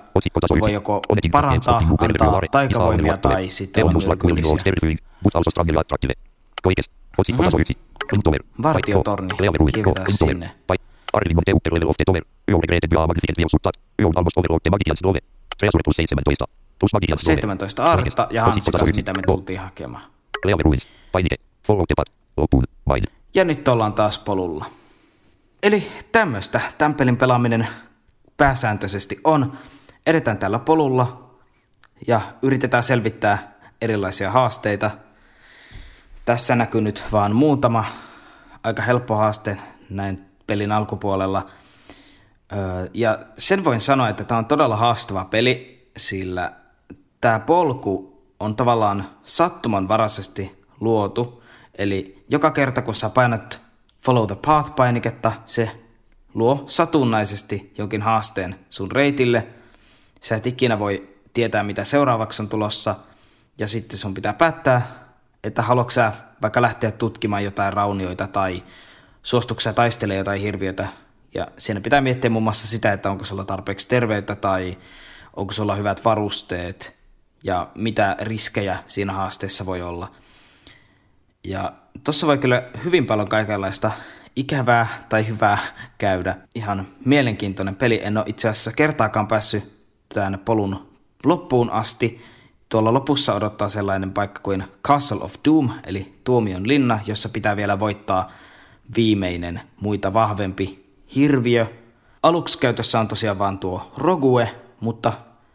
[0.61, 4.53] Voi joko On parantaa, antaa taikavoimia tai sitten willing myrkyllisiä.
[4.53, 6.15] or everything, but also strongly attractive.
[6.63, 6.91] Koikes.
[7.19, 7.47] Otsikko Mhm.
[7.47, 7.77] taso 1.
[8.13, 8.43] Rintomer.
[8.63, 9.29] Vartiotorni.
[9.39, 10.11] Rintomer.
[10.11, 10.51] sinne.
[11.13, 11.23] On
[11.57, 12.23] upper level of the tower.
[12.51, 13.75] You regretted your magnificent view suttat.
[14.03, 15.19] You almost overlooked the Magians Dove.
[15.59, 16.60] Treasure plus 17.
[16.81, 17.35] Plus Magians Dove.
[17.35, 18.93] 17 aarretta ja hansikas, yksi.
[18.93, 20.03] mitä me tultiin hakemaan.
[20.45, 20.89] Leave ruins.
[21.13, 21.37] Painike.
[21.67, 22.13] Follow the path.
[22.37, 22.65] Loppuun.
[22.89, 23.05] Vain.
[23.35, 24.67] Ja nyt ollaan taas polulla.
[25.63, 27.69] Eli tämmöistä tämän pelin pelaaminen
[28.37, 29.59] pääsääntöisesti on.
[30.07, 31.31] Edetään tällä polulla
[32.07, 34.91] ja yritetään selvittää erilaisia haasteita.
[36.25, 37.85] Tässä näkyy nyt vaan muutama
[38.63, 39.57] aika helppo haaste
[39.91, 41.47] näin pelin alkupuolella.
[42.95, 46.53] Ja sen voin sanoa, että tämä on todella haastava peli, sillä
[47.21, 51.43] tämä polku on tavallaan sattumanvaraisesti luotu.
[51.75, 53.61] Eli joka kerta kun sä painat
[54.03, 55.71] Follow the Path-painiketta, se
[56.35, 59.47] luo satunnaisesti jonkin haasteen sun reitille.
[60.21, 62.95] Sä et ikinä voi tietää, mitä seuraavaksi on tulossa.
[63.59, 64.91] Ja sitten sun pitää päättää,
[65.45, 68.63] että haluatko sä vaikka lähteä tutkimaan jotain raunioita tai
[69.23, 70.89] suostuuko sä taistelemaan jotain hirviötä.
[71.35, 74.79] Ja siinä pitää miettiä muun muassa sitä, että onko sulla tarpeeksi terveyttä tai
[75.37, 77.00] onko sulla hyvät varusteet
[77.45, 80.11] ja mitä riskejä siinä haasteessa voi olla.
[81.45, 81.73] Ja
[82.05, 83.91] tossa voi kyllä hyvin paljon kaikenlaista
[84.37, 85.59] ikävää tai hyvää
[85.99, 86.37] käydä.
[86.55, 88.01] Ihan mielenkiintoinen peli.
[88.03, 89.81] En ole itse asiassa kertaakaan päässyt
[90.15, 90.91] tämän polun
[91.25, 92.25] loppuun asti.
[92.69, 97.79] Tuolla lopussa odottaa sellainen paikka kuin Castle of Doom, eli tuomion linna, jossa pitää vielä
[97.79, 98.33] voittaa
[98.97, 101.67] viimeinen muita vahvempi hirviö.
[102.23, 105.13] Aluksi käytössä on tosiaan vain tuo Rogue, mutta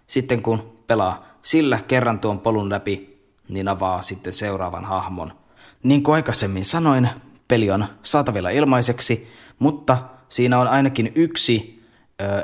[0.07, 5.33] sitten kun pelaa sillä kerran tuon polun läpi, niin avaa sitten seuraavan hahmon.
[5.83, 7.09] Niin kuin aikaisemmin sanoin,
[7.47, 9.97] peli on saatavilla ilmaiseksi, mutta
[10.29, 11.83] siinä on ainakin yksi,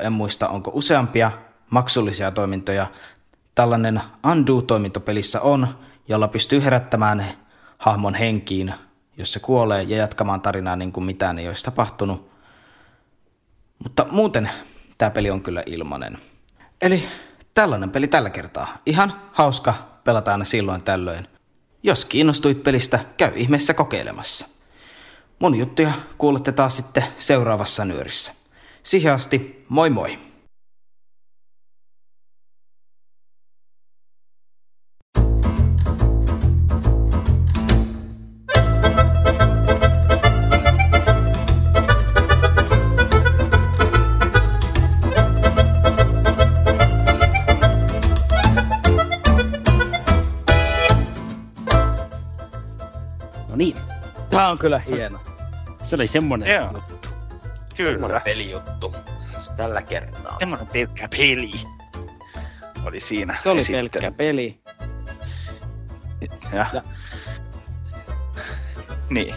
[0.02, 1.32] en muista onko useampia,
[1.70, 2.86] maksullisia toimintoja.
[3.54, 5.68] Tällainen Undo-toiminto pelissä on,
[6.08, 7.24] jolla pystyy herättämään
[7.78, 8.74] hahmon henkiin,
[9.16, 12.30] jos se kuolee, ja jatkamaan tarinaa niin kuin mitään ei olisi tapahtunut.
[13.78, 14.50] Mutta muuten
[14.98, 16.18] tämä peli on kyllä ilmanen.
[16.80, 17.04] Eli
[17.54, 18.78] tällainen peli tällä kertaa.
[18.86, 21.28] Ihan hauska, pelataan ne silloin tällöin.
[21.82, 24.46] Jos kiinnostuit pelistä, käy ihmeessä kokeilemassa.
[25.38, 28.32] Mun juttuja kuulette taas sitten seuraavassa nyörissä.
[28.82, 30.31] Siihen asti, moi moi!
[54.36, 55.18] Tää on kyllä hieno.
[55.82, 56.70] Se oli semmonen Joo.
[56.72, 57.08] juttu.
[57.76, 58.20] Kyllä.
[58.20, 58.94] pelijuttu.
[59.18, 60.36] Siis tällä kertaa.
[60.38, 61.52] Semmoinen pelkkä peli
[62.84, 63.36] oli siinä.
[63.42, 63.88] Se oli esittely.
[63.90, 64.60] pelkkä peli.
[66.52, 66.66] Ja.
[66.72, 66.82] Ja.
[69.10, 69.34] Niin.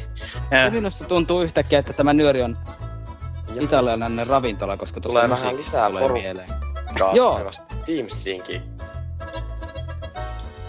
[0.51, 2.57] Ja minusta tuntuu yhtäkkiä, että tämä nyöri on
[3.59, 7.15] italialainen ravintola, koska tuossa Tulee vähän lisää tulee porukkaa.
[7.15, 7.51] Joo.
[7.85, 8.61] Teamsiinkin.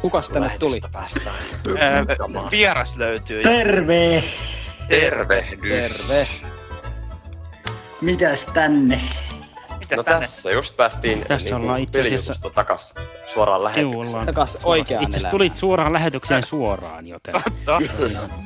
[0.07, 0.81] Kukas tänne tuli?
[0.92, 1.37] Päästään.
[1.79, 2.05] Ää,
[2.51, 3.42] vieras löytyy.
[3.42, 4.23] Terve!
[4.88, 5.97] Tervehdys.
[5.99, 6.29] Terve.
[8.01, 9.01] Mitäs tänne?
[9.79, 10.21] Mitäs no tänne?
[10.27, 12.95] tässä just päästiin Tässä niinku ollaan itse asiassa- pelijutusta takas
[13.27, 14.27] suoraan lähetykseen.
[14.27, 17.35] Takas suoraan- oikeaan Itse asiassa tulit suoraan lähetykseen suoraan, joten...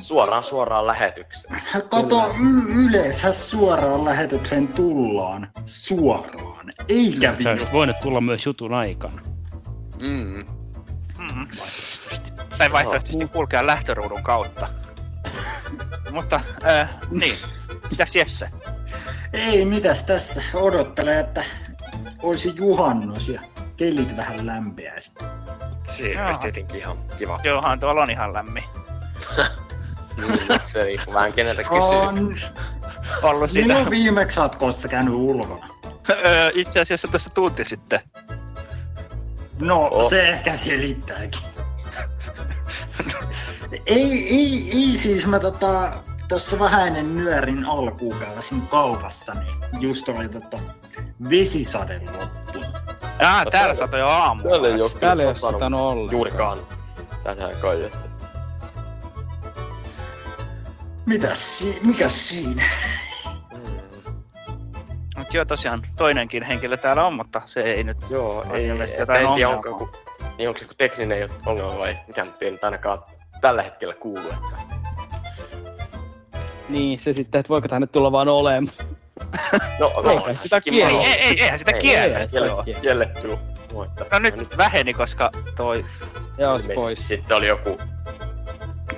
[0.01, 1.61] Suoraan suoraan lähetykseen.
[1.89, 5.47] Kato, y- yleensä suoraan lähetykseen tullaan.
[5.65, 6.73] Suoraan.
[6.89, 7.67] Eikä viimeksi.
[7.73, 9.21] voinut tulla myös jutun aikana.
[10.01, 10.45] Mm.
[11.35, 11.47] Mm.
[12.57, 14.69] Tai vaihtoehtoisesti kulkea lähtöruudun kautta.
[16.11, 17.37] Mutta, äh, niin.
[17.89, 18.49] Mitäs Jesse?
[19.33, 20.43] Ei mitäs tässä.
[20.53, 21.43] Odottelen, että
[22.23, 23.41] olisi juhannus ja
[23.77, 25.11] kelit vähän lämpiäisi.
[25.97, 26.27] Siinä Joo.
[26.27, 27.39] olisi tietenkin ihan kiva.
[27.43, 28.63] Johan tuolla on ihan lämmin.
[30.17, 31.79] Niin, se riippuu vähän keneltä kysyy.
[31.79, 32.35] On.
[33.23, 33.53] Ollut.
[33.53, 35.67] Milloin viimeksi oot koskaan käynyt ulkona?
[36.53, 37.99] Itse asiassa tässä tunti sitten.
[39.61, 40.09] No, Oh.
[40.09, 41.41] se ehkä selittääkin.
[43.85, 45.91] ei, ei, ei siis mä tota,
[46.27, 50.57] tuossa vähän ennen nyörin alkuun käväsin kaupassa, niin just oli tota
[51.29, 52.65] vesisade loppunut.
[53.23, 54.49] Ah, täällä satoi jo aamulla.
[54.49, 56.11] Täällä ei oo kyllä Täällä satanut ollenkaan.
[56.11, 56.59] Juurikaan
[57.23, 57.83] tänään kai.
[57.83, 57.97] Että...
[61.05, 62.63] Mitäs, si- mikäs siinä?
[65.31, 68.95] Mut joo, tosiaan toinenkin henkilö täällä on, mutta se ei nyt Joo, ole ei, ilmeisesti
[68.97, 69.73] ei, jotain en tiedä, ongelmaa.
[69.75, 69.89] onko joku,
[70.37, 72.99] niin onko se joku tekninen ongelma vai mitä nyt ei nyt ainakaan
[73.41, 74.29] tällä hetkellä kuulu.
[74.29, 74.57] Että...
[76.69, 78.71] Niin, se sitten, että voiko tänne tulla vaan olemaan.
[79.79, 81.01] No, Ei kai sitä kiellä.
[81.03, 82.19] Ei, ei, eihän sitä kiellä.
[82.19, 82.63] Ei, Kielle, Joo.
[82.81, 83.37] kielletty.
[83.73, 85.85] Mutta No nyt väheni, koska toi...
[86.37, 87.07] Joo, se pois.
[87.07, 87.77] Sitten oli joku...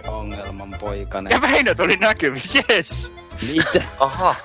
[0.08, 1.32] Ongelman poikainen.
[1.32, 3.14] Ja Väinö tuli näkyviin, yes!
[3.54, 3.84] Mitä?
[4.00, 4.36] Aha,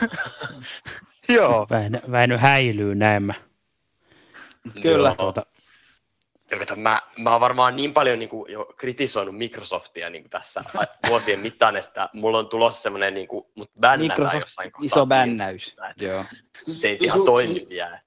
[1.28, 1.66] Joo.
[1.70, 3.34] Väinö, Väinö häilyy näemmä.
[4.82, 5.08] Kyllä.
[5.08, 5.14] Joo.
[5.14, 5.46] Tuota,
[6.50, 10.30] Ja kato, mä, mä oon varmaan niin paljon niin kuin, jo kritisoinut Microsoftia niin kuin
[10.30, 10.64] tässä
[11.08, 14.86] vuosien mittaan, että mulla on tulossa semmoinen niin kuin, mut bännätään Microsoft, jossain kohtaa.
[14.86, 15.76] iso bännäys.
[16.00, 16.24] Joo.
[16.54, 18.00] Se ei ihan toimi vielä.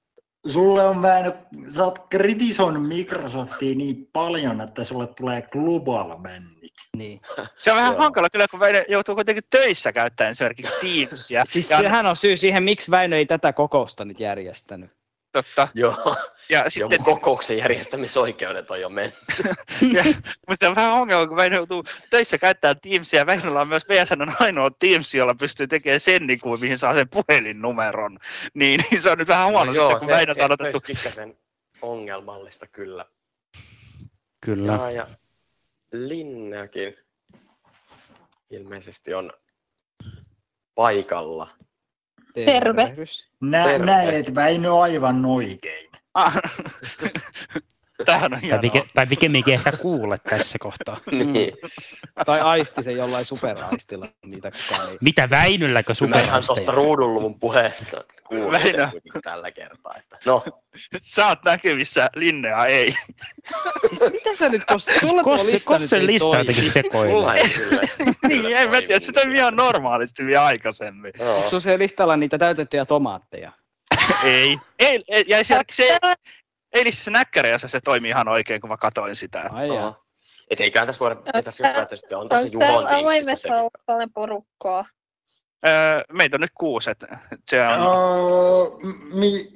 [0.46, 1.32] Sulle on vähän,
[1.68, 6.72] sä oot kritisoinut Microsoftia niin paljon, että sulle tulee global bännit.
[6.96, 7.20] Niin.
[7.60, 8.02] Se on vähän Joo.
[8.02, 11.44] hankala kyllä, kun Väinö joutuu kuitenkin töissä käyttämään esimerkiksi Teamsia.
[11.48, 14.90] Siis ja sehän on syy siihen, miksi Väinö ei tätä kokousta nyt järjestänyt.
[15.34, 15.68] Totta.
[15.74, 16.16] Joo,
[16.48, 19.18] Ja joku sitten, kokouksen järjestämisoikeudet on jo mennyt.
[19.94, 20.04] ja,
[20.48, 23.20] mutta se on vähän ongelma, kun Väinö joutuu töissä käyttämään Teamsia.
[23.20, 26.94] ja Väinöllä on myös VSN ainoa Teams, jolla pystyy tekemään sen, niin kuin, mihin saa
[26.94, 28.18] sen puhelinnumeron.
[28.54, 30.80] Niin, niin se on nyt vähän huono, no, sitten, kun Väinö on otettu.
[30.86, 31.38] pikkasen
[31.82, 33.04] ongelmallista kyllä.
[34.40, 34.72] kyllä.
[34.72, 35.06] Ja, ja
[35.92, 36.96] Linneakin
[38.50, 39.32] ilmeisesti on
[40.74, 41.48] paikalla.
[42.34, 42.52] Terve.
[42.52, 43.30] Tervehdys.
[43.40, 43.86] Nä, Terve.
[43.86, 45.90] näet Väinö aivan oikein.
[46.14, 46.36] Ah,
[48.06, 51.00] Tämähän on Tai, pike, tai pikemminkin ehkä kuule tässä kohtaa.
[51.10, 51.52] Niin.
[52.26, 54.50] Tai aisti sen jollain superaistilla, niitä
[54.90, 54.98] ei.
[55.00, 59.94] Mitä Väinölläkö Mä ihan tuosta ruudunluvun puheesta kuulin tällä kertaa.
[59.98, 60.44] Että, no,
[61.00, 62.94] Sä oot näkyvissä, Linnea ei.
[63.88, 67.40] Siis mitä sä nyt tossa, sulla tuo Kosse, lista nyt Kossen ei lista jotenkin sekoilee.
[67.40, 67.82] ei kyllä.
[68.28, 71.12] niin, en mä tiedä, se toimii ihan normaalisti vielä aikaisemmin.
[71.18, 73.52] Onko siellä listalla niitä täytettyjä tomaatteja?
[74.24, 74.58] Ei.
[74.78, 75.98] ei, ei ja se, se
[76.74, 79.50] eilisessä näkkäreessä se toimii ihan oikein, kun mä katoin sitä.
[79.52, 80.04] Ai jaa.
[80.50, 81.16] Et eiköhän tässä voida
[81.50, 83.54] se jotain, että sitten on tässä Onko täällä Juhon avoimessa se.
[83.54, 84.86] ollut paljon porukkaa?
[85.68, 87.18] Öö, meitä on nyt kuusi, että
[87.50, 87.68] se on...
[87.68, 89.46] Öö, mi,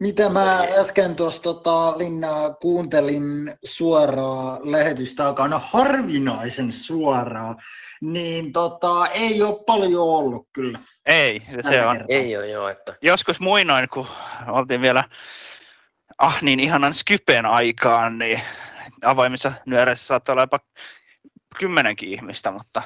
[0.00, 7.56] mitä mä äsken tuossa tota, Linnaa kuuntelin suoraa lähetystä, joka on harvinaisen suoraa,
[8.00, 10.78] niin tota, ei ole paljon ollut kyllä.
[11.06, 11.96] Ei, se, se on.
[11.96, 12.16] kertaa.
[12.16, 14.06] Ei ole joo, että Joskus muinoin, kun
[14.48, 15.04] oltiin vielä
[16.18, 18.40] ah niin ihanan Skypen aikaan, niin
[19.04, 20.60] avoimissa nyöreissä saattaa olla jopa
[21.58, 22.82] kymmenenkin ihmistä, mutta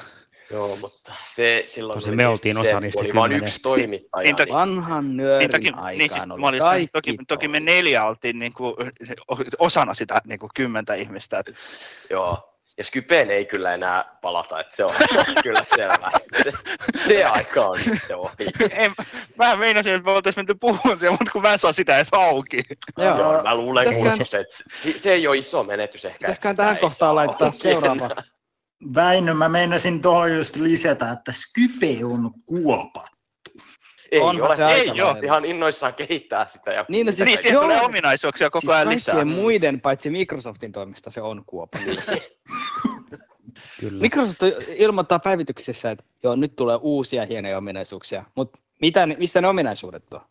[0.51, 4.23] Joo, mutta se silloin Tosin oli me oltiin se, osa niistä oli vain yksi toimittaja.
[4.23, 7.59] Niin toki- Vanhan niin, nyörin toki, aikaan niin siis, oli olin kaikki toki, toki me
[7.59, 8.75] neljä oltiin niin kuin,
[9.59, 11.39] osana sitä niin kuin kymmentä ihmistä.
[11.39, 11.51] Että,
[12.09, 12.50] Joo.
[12.81, 14.91] Ja Skypeen ei kyllä enää palata, että se on
[15.43, 16.11] kyllä selvä.
[16.43, 16.51] Se,
[17.07, 18.45] se aika on nyt se ohi.
[18.71, 18.91] en,
[19.37, 22.07] mä meinasin, että me oltaisiin menty puhumaan siellä, mutta kun mä en saa sitä edes
[22.11, 22.57] auki.
[22.97, 26.17] Joo, Joo mä luulen että se, se ei ole iso menetys ehkä.
[26.17, 27.57] Pitäisiköhän että tähän kohtaan laittaa auki.
[27.57, 28.09] seuraava.
[28.95, 33.07] Väinö, mä meinasin tuohon just lisätä, että Skype on kuopa.
[34.11, 35.19] Ei Onhan ole, se ei ole.
[35.23, 36.71] Ihan innoissaan kehittää sitä.
[36.73, 37.63] Ja Niin, no siis- Niin, siellä Joo.
[37.63, 39.25] tulee ominaisuuksia koko siis ajan lisää.
[39.25, 41.77] muiden, paitsi Microsoftin toimesta, se on kuopa.
[43.79, 44.01] Kyllä.
[44.01, 44.39] Microsoft
[44.75, 48.25] ilmoittaa päivityksessä, että joo, nyt tulee uusia hienoja ominaisuuksia.
[48.35, 50.21] Mutta mitä, ne- missä ne ominaisuudet on?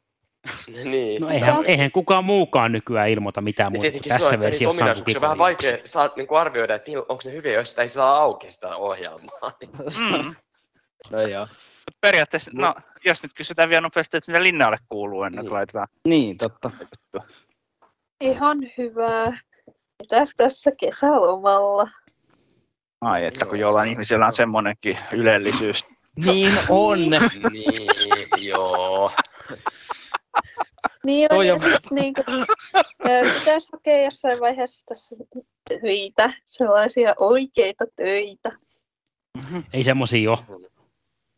[0.84, 1.20] niin.
[1.22, 4.76] No eihän, eihän kukaan muukaan nykyään ilmoita mitään Niin muuta kuin on, tässä versiossa on
[4.76, 8.16] ominaisuuksia on vähän vaikea saa, niin arvioida, että onko ne hyviä, jos sitä ei saa
[8.16, 9.52] auki sitä ohjelmaa.
[9.98, 10.34] Mm.
[11.10, 11.46] No joo.
[11.90, 12.74] Mut periaatteessa, no,
[13.04, 15.88] jos nyt kysytään vielä nopeasti, että mitä linnalle kuuluu ennen kuin laitetaan.
[16.08, 16.70] Niin, totta.
[18.20, 19.40] Ihan hyvää.
[20.02, 21.90] Mitäs tässä kesälomalla?
[23.00, 25.86] Ai, että kun jollain ihmisellä on semmoinenkin ylellisyys.
[26.24, 26.98] Niin on.
[27.50, 27.88] niin,
[28.48, 29.12] joo.
[31.04, 35.16] Niin on, ja on- sit niinku, ö, pitäisi hakea jossain vaiheessa tässä
[35.68, 38.52] töitä, sellaisia oikeita töitä.
[39.72, 40.38] Ei semmosia ole.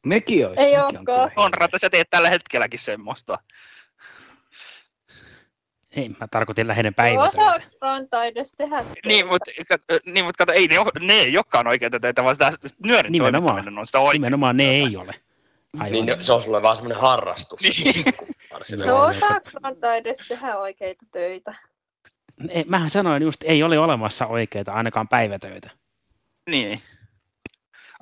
[0.07, 0.61] Mekin olisi.
[0.61, 1.31] Ei mekin on olekaan.
[1.37, 3.39] On rata, sä teet tällä hetkelläkin semmoista.
[5.97, 7.43] Ei, mä tarkoitin lähinnä päivätöitä.
[7.43, 9.51] Osaaks Ranta edes tehdä Niin, mutta
[10.07, 12.53] niin, mut kato, ei ne, ne ei olekaan oikeita töitä, vaan sitä
[12.85, 14.13] nyörin toimittaminen on sitä oikeaa.
[14.13, 15.15] Nimenomaan ne ei ole.
[15.79, 16.07] Aivan.
[16.07, 17.61] Niin, se on sulle vaan semmoinen harrastus.
[17.61, 18.05] Niin.
[18.87, 21.55] No osaaks Ranta edes tehdä oikeita töitä?
[22.49, 25.71] Ei, mähän sanoin just, ei ole olemassa oikeita, ainakaan päivätöitä.
[26.51, 26.81] Niin.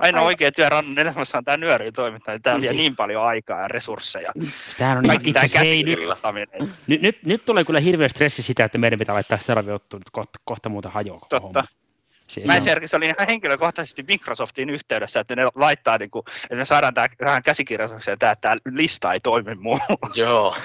[0.01, 3.25] Ainoa Ai- oikea työ rannan elämässä on tämä nyörin toiminta, niin tämä vie niin paljon
[3.25, 4.33] aikaa ja resursseja.
[4.79, 6.49] Tämähän on Kaikki tämä käsikirjoittaminen.
[6.87, 10.11] nyt, nyt, nyt, tulee kyllä hirveä stressi sitä, että meidän pitää laittaa seuraava juttu, nyt
[10.13, 11.61] kohta, kohta muuta hajoaa koko Totta.
[11.61, 11.81] homma.
[12.29, 16.65] Siis Mä esimerkiksi olin ihan henkilökohtaisesti Microsoftin yhteydessä, että ne laittaa, niin kuin, että me
[16.65, 19.81] saadaan tää, tähän käsikirjoitukseen, että tämä lista ei toimi mulla.
[20.15, 20.57] Joo.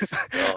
[0.38, 0.54] Joo.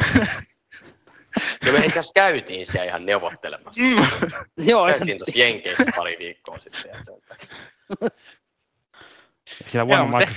[1.65, 3.82] Ja me itse asiassa käytiin siellä ihan neuvottelemassa.
[4.58, 6.82] Joo, Käytiin tuossa Jenkeissä pari viikkoa sitten.
[6.82, 6.91] se-
[9.62, 9.80] ehkä se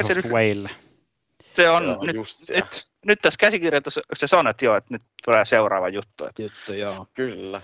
[0.04, 0.70] Microsoft nyt- Waylla.
[1.52, 2.64] Se on Joo, nyt, just siellä.
[2.74, 6.24] nyt, nyt, tässä käsikirjoituksessa on, että joo, että nyt tulee seuraava juttu.
[6.24, 6.42] Että.
[6.42, 7.06] Juttu, joo.
[7.14, 7.62] Kyllä.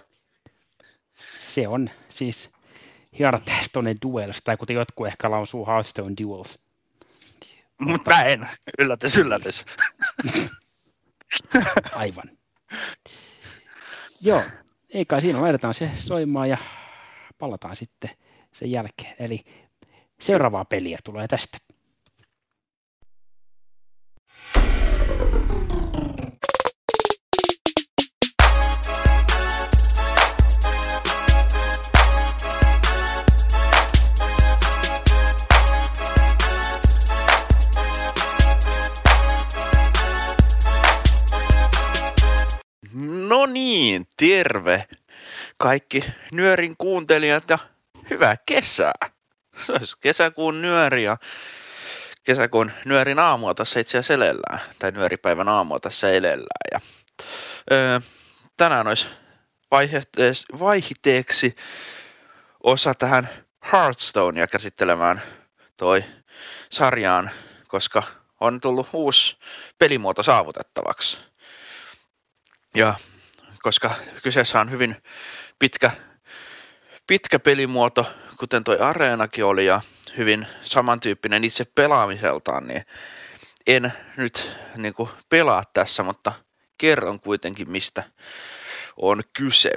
[1.47, 2.51] Se on siis
[3.19, 6.59] Hearthstone Duels, tai kuten jotkut ehkä lausuu Hearthstone Duels.
[7.81, 8.49] Mutta mä en.
[8.79, 9.65] Yllätys, yllätys.
[11.95, 12.39] Aivan.
[14.25, 14.43] Joo,
[14.91, 16.57] ei kai siinä laitetaan se soimaan ja
[17.39, 18.11] palataan sitten
[18.53, 19.15] sen jälkeen.
[19.19, 19.45] Eli
[20.21, 21.59] seuraavaa peliä tulee tästä.
[43.47, 44.89] Niin, terve
[45.57, 47.59] kaikki nyörin kuuntelijat ja
[48.11, 48.93] hyvää kesää.
[49.69, 51.17] Olisi kesäkuun nyöri ja
[52.25, 56.71] kesäkuun nyörin aamua tässä itse asiassa elellään, tai nyöripäivän aamua tässä elellään.
[56.73, 56.81] Ja,
[57.73, 58.01] öö,
[58.57, 59.09] tänään olisi
[59.71, 61.57] vaihteeksi, vaihteeksi
[62.63, 63.29] osa tähän
[63.73, 65.23] Hearthstonea käsittelemään
[65.77, 66.05] toi
[66.71, 67.31] sarjaan,
[67.69, 68.03] koska
[68.41, 69.37] on tullut uusi
[69.79, 71.19] pelimuoto saavutettavaksi.
[72.75, 72.95] Ja
[73.63, 74.97] koska kyseessä on hyvin
[75.59, 75.91] pitkä,
[77.07, 78.07] pitkä pelimuoto,
[78.37, 79.81] kuten toi Areenakin oli, ja
[80.17, 82.83] hyvin samantyyppinen itse pelaamiseltaan, niin
[83.67, 86.33] en nyt niin kuin, pelaa tässä, mutta
[86.79, 88.03] kerron kuitenkin, mistä
[88.97, 89.73] on kyse.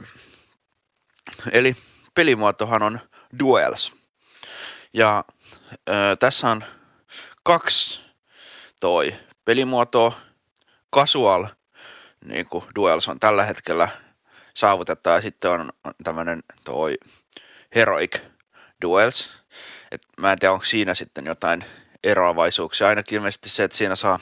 [1.52, 1.76] Eli
[2.16, 3.00] pelimuotohan on
[3.40, 3.94] Duels.
[4.94, 5.24] Ja
[5.90, 6.64] ö, tässä on
[7.44, 8.02] kaksi
[8.80, 9.16] toi
[9.46, 10.14] pelimuotoa,
[10.96, 11.46] casual
[12.26, 13.90] niin kuin Duels on tällä hetkellä
[14.54, 15.70] saavutettava ja sitten on
[16.04, 16.98] tämmöinen toi
[17.76, 18.20] Heroic
[18.82, 19.30] Duels.
[19.92, 21.66] Et mä en tiedä, onko siinä sitten jotain
[22.04, 22.88] eroavaisuuksia.
[22.88, 24.20] Ainakin ilmeisesti se, että siinä saa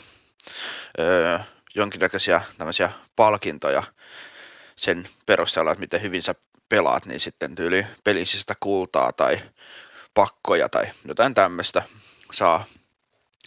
[0.99, 1.39] öö,
[1.75, 3.83] jonkinnäköisiä tämmöisiä palkintoja
[4.75, 6.35] sen perusteella, että miten hyvin sä
[6.69, 9.41] pelaat, niin sitten tyyli pelin sisäistä kultaa tai
[10.13, 11.83] pakkoja tai jotain tämmöistä
[12.33, 12.65] saa.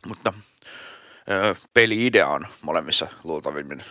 [0.06, 0.32] Mutta
[1.30, 3.84] öö, peli-idea on molemmissa luultavimmin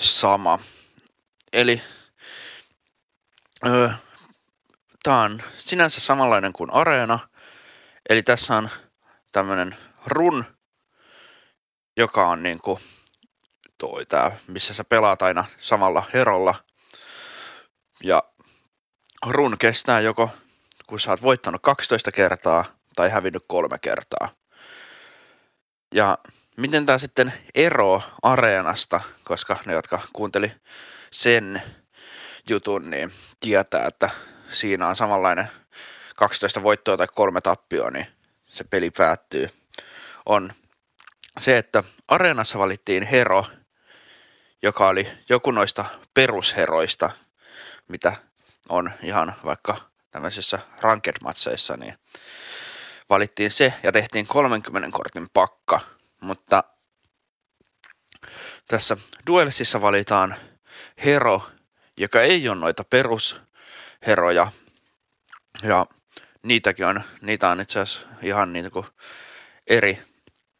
[0.00, 0.58] sama.
[1.52, 1.82] Eli
[3.66, 3.90] öö,
[5.02, 7.18] tämä on sinänsä samanlainen kuin Areena,
[8.08, 8.68] eli tässä on
[9.32, 9.76] tämmöinen
[10.06, 10.44] run,
[11.96, 12.80] joka on niin kuin
[13.78, 16.54] toi tää, missä sä pelaat aina samalla herolla.
[18.02, 18.22] Ja
[19.26, 20.30] run kestää joko,
[20.86, 22.64] kun sä oot voittanut 12 kertaa
[22.96, 24.28] tai hävinnyt kolme kertaa.
[25.94, 26.18] Ja
[26.58, 30.52] miten tämä sitten ero areenasta, koska ne, jotka kuunteli
[31.12, 31.62] sen
[32.48, 34.10] jutun, niin tietää, että
[34.48, 35.48] siinä on samanlainen
[36.16, 38.06] 12 voittoa tai kolme tappioa, niin
[38.46, 39.48] se peli päättyy,
[40.26, 40.52] on
[41.38, 43.46] se, että areenassa valittiin hero,
[44.62, 45.84] joka oli joku noista
[46.14, 47.10] perusheroista,
[47.88, 48.16] mitä
[48.68, 49.76] on ihan vaikka
[50.10, 51.94] tämmöisissä ranked-matseissa, niin
[53.10, 55.80] valittiin se ja tehtiin 30 kortin pakka,
[56.20, 56.64] mutta
[58.68, 58.96] tässä
[59.26, 60.34] duelsissa valitaan
[61.04, 61.42] hero,
[61.96, 64.52] joka ei ole noita perusheroja,
[65.62, 65.86] ja
[66.42, 68.86] niitäkin on, niitä on itse asiassa ihan niin kuin
[69.66, 70.02] eri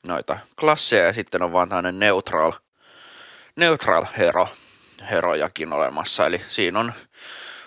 [0.07, 2.53] noita klasseja ja sitten on vaan tämmöinen neutral,
[3.57, 4.49] neutral hero,
[5.11, 6.27] herojakin olemassa.
[6.27, 6.93] Eli siinä on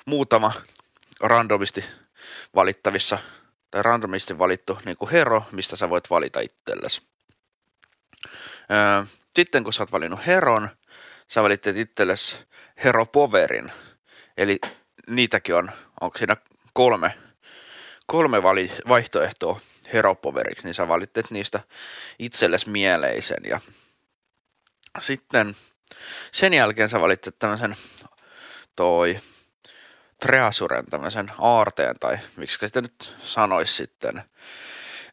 [0.05, 0.53] muutama
[1.19, 1.85] randomisti
[2.55, 3.17] valittavissa
[3.71, 7.01] tai randomisti valittu niin kuin hero, mistä sä voit valita itsellesi.
[9.35, 10.69] Sitten kun sä oot valinnut heron,
[11.27, 12.37] sä valitset itsellesi
[12.83, 13.71] hero poverin.
[14.37, 14.59] Eli
[15.07, 16.37] niitäkin on, onko siinä
[16.73, 17.17] kolme,
[18.05, 19.59] kolme vali, vaihtoehtoa
[19.93, 21.59] heropoveriksi, niin sä valitset niistä
[22.19, 23.43] itsellesi mieleisen.
[23.43, 23.59] Ja
[24.99, 25.55] sitten
[26.31, 27.75] sen jälkeen sä valitset tämmöisen
[28.75, 29.19] toi
[30.19, 34.23] Treasuren tämmöisen aarteen, tai miksi sitä nyt sanoisi sitten.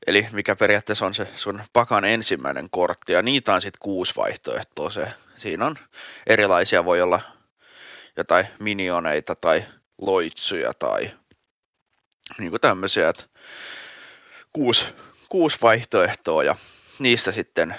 [0.09, 4.91] Eli mikä periaatteessa on se sun pakan ensimmäinen kortti, ja niitä on sitten kuusi vaihtoehtoa.
[4.91, 5.77] Se, siinä on
[6.27, 7.21] erilaisia, voi olla
[8.17, 9.65] jotain minioneita tai
[9.99, 11.11] loitsuja tai
[12.39, 13.25] niin kuin tämmöisiä, että
[14.53, 14.85] kuusi,
[15.29, 16.57] kuusi vaihtoehtoa ja
[16.99, 17.77] niistä sitten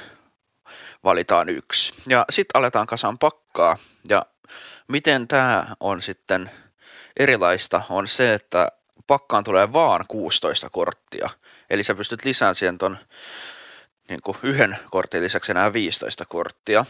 [1.04, 1.94] valitaan yksi.
[2.08, 3.78] Ja sitten aletaan kasaan pakkaa
[4.10, 4.26] ja
[4.88, 6.52] miten tämä on sitten
[7.18, 8.68] erilaista on se, että
[9.10, 11.30] pakkaan tulee vaan 16 korttia.
[11.70, 12.98] Eli sä pystyt lisäämään siihen ton
[14.10, 16.86] niin kuin yhden kortin lisäksi enää 15 korttia.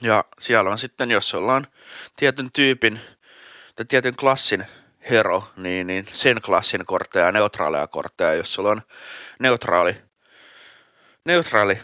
[0.00, 1.66] Ja siellä on sitten, jos ollaan
[2.16, 3.00] tietyn tyypin
[3.76, 4.66] tai tietyn klassin
[5.10, 8.34] hero, niin, niin sen klassin kortteja ja neutraaleja kortteja.
[8.34, 8.82] Jos sulla on
[9.38, 9.96] neutraali,
[11.24, 11.80] neutraali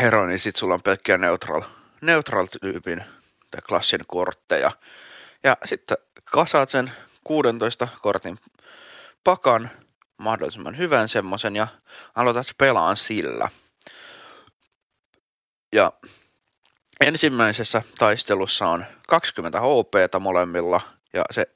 [0.00, 1.62] hero, niin sit sulla on pelkkiä neutral,
[2.00, 3.04] neutral tyypin
[3.50, 4.70] tai klassin kortteja.
[5.44, 6.92] Ja sitten kasaat sen
[7.24, 8.38] 16 kortin
[9.24, 9.70] pakan,
[10.18, 11.66] mahdollisimman hyvän semmoisen, ja
[12.14, 13.48] aloitat pelaan sillä.
[15.72, 15.92] Ja
[17.00, 20.80] ensimmäisessä taistelussa on 20 HP molemmilla,
[21.12, 21.46] ja se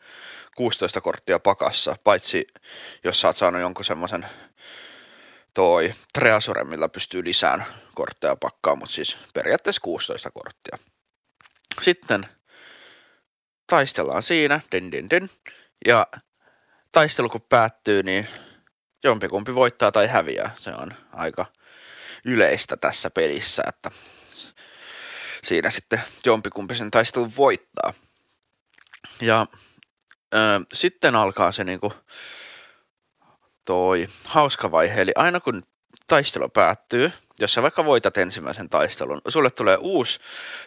[0.56, 2.46] 16 korttia pakassa, paitsi
[3.04, 4.26] jos sä oot saanut jonkun semmoisen
[5.54, 7.64] toi Treasure, millä pystyy lisään
[7.94, 10.78] kortteja pakkaan, mutta siis periaatteessa 16 korttia.
[11.82, 12.26] Sitten
[13.66, 15.30] taistellaan siinä, din din din,
[15.86, 16.06] ja
[16.92, 18.28] taistelu kun päättyy, niin
[19.04, 20.54] jompikumpi voittaa tai häviää.
[20.58, 21.46] Se on aika
[22.24, 23.90] yleistä tässä pelissä, että
[25.44, 27.94] siinä sitten jompikumpi sen taistelun voittaa.
[29.20, 29.46] Ja
[30.72, 31.92] sitten alkaa se niinku
[33.64, 35.62] toi hauska vaihe, eli aina kun
[36.06, 40.20] taistelu päättyy, jos sä vaikka voitat ensimmäisen taistelun, sulle tulee uusi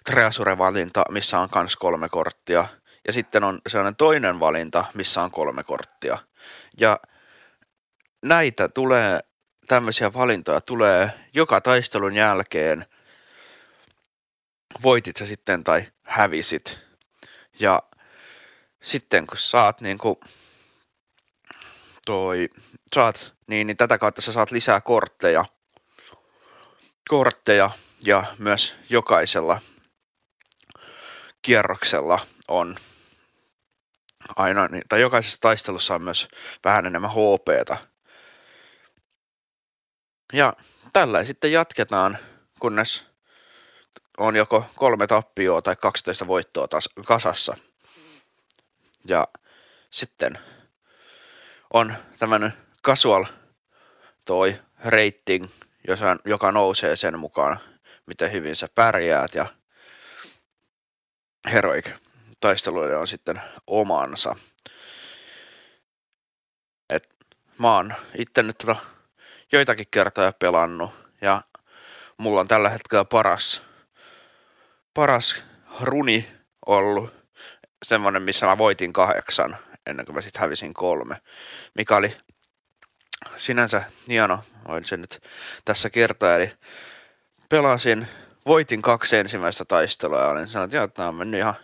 [0.05, 2.67] Treasure-valinta, missä on kans kolme korttia,
[3.07, 6.17] ja sitten on sellainen toinen valinta, missä on kolme korttia.
[6.79, 6.99] Ja
[8.21, 9.19] näitä tulee,
[9.67, 12.85] tämmöisiä valintoja tulee joka taistelun jälkeen,
[14.83, 16.77] voitit sä sitten tai hävisit.
[17.59, 17.83] Ja
[18.81, 20.15] sitten kun saat niin kuin
[22.05, 22.49] toi,
[22.95, 25.45] saat, niin, niin tätä kautta sä saat lisää kortteja,
[27.09, 27.71] kortteja
[28.03, 29.61] ja myös jokaisella
[31.41, 32.75] kierroksella on
[34.35, 36.27] aina, niin, tai jokaisessa taistelussa on myös
[36.65, 37.77] vähän enemmän HPta.
[40.33, 40.53] Ja
[40.93, 42.17] tällä sitten jatketaan,
[42.59, 43.05] kunnes
[44.17, 47.57] on joko kolme tappioa tai 12 voittoa tas- kasassa.
[49.05, 49.27] Ja
[49.91, 50.39] sitten
[51.73, 52.53] on tämmöinen
[52.83, 53.25] casual
[54.25, 55.47] toi rating,
[56.25, 57.59] joka nousee sen mukaan,
[58.05, 59.45] miten hyvin sä pärjäät ja
[61.51, 61.89] heroic
[62.39, 64.35] taisteluille on sitten omansa.
[66.89, 67.09] Et
[67.57, 68.75] mä oon itse nyt tota
[69.51, 71.41] joitakin kertoja pelannut ja
[72.17, 73.61] mulla on tällä hetkellä paras,
[74.93, 75.43] paras
[75.81, 76.27] runi
[76.65, 77.13] ollut
[77.85, 81.15] semmonen, missä mä voitin kahdeksan ennen kuin mä sitten hävisin kolme,
[81.75, 82.17] mikä oli
[83.37, 85.23] sinänsä hieno, voin sen nyt
[85.65, 86.51] tässä kertoa, eli
[87.49, 88.07] pelasin,
[88.45, 91.55] voitin kaksi ensimmäistä taistelua ja olin sanonut, että tämä on mennyt ihan,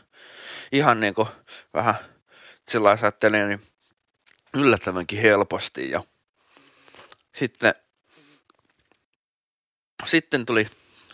[0.72, 1.28] ihan niin kuin
[1.74, 1.96] vähän
[2.68, 3.62] sillä ajattelin niin
[4.54, 5.90] yllättävänkin helposti.
[5.90, 6.04] Ja
[7.34, 7.76] sitten,
[10.06, 10.68] sitten tuli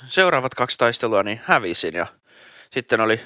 [0.07, 1.93] seuraavat kaksi taistelua, niin hävisin.
[1.93, 2.07] Ja
[2.71, 3.21] sitten oli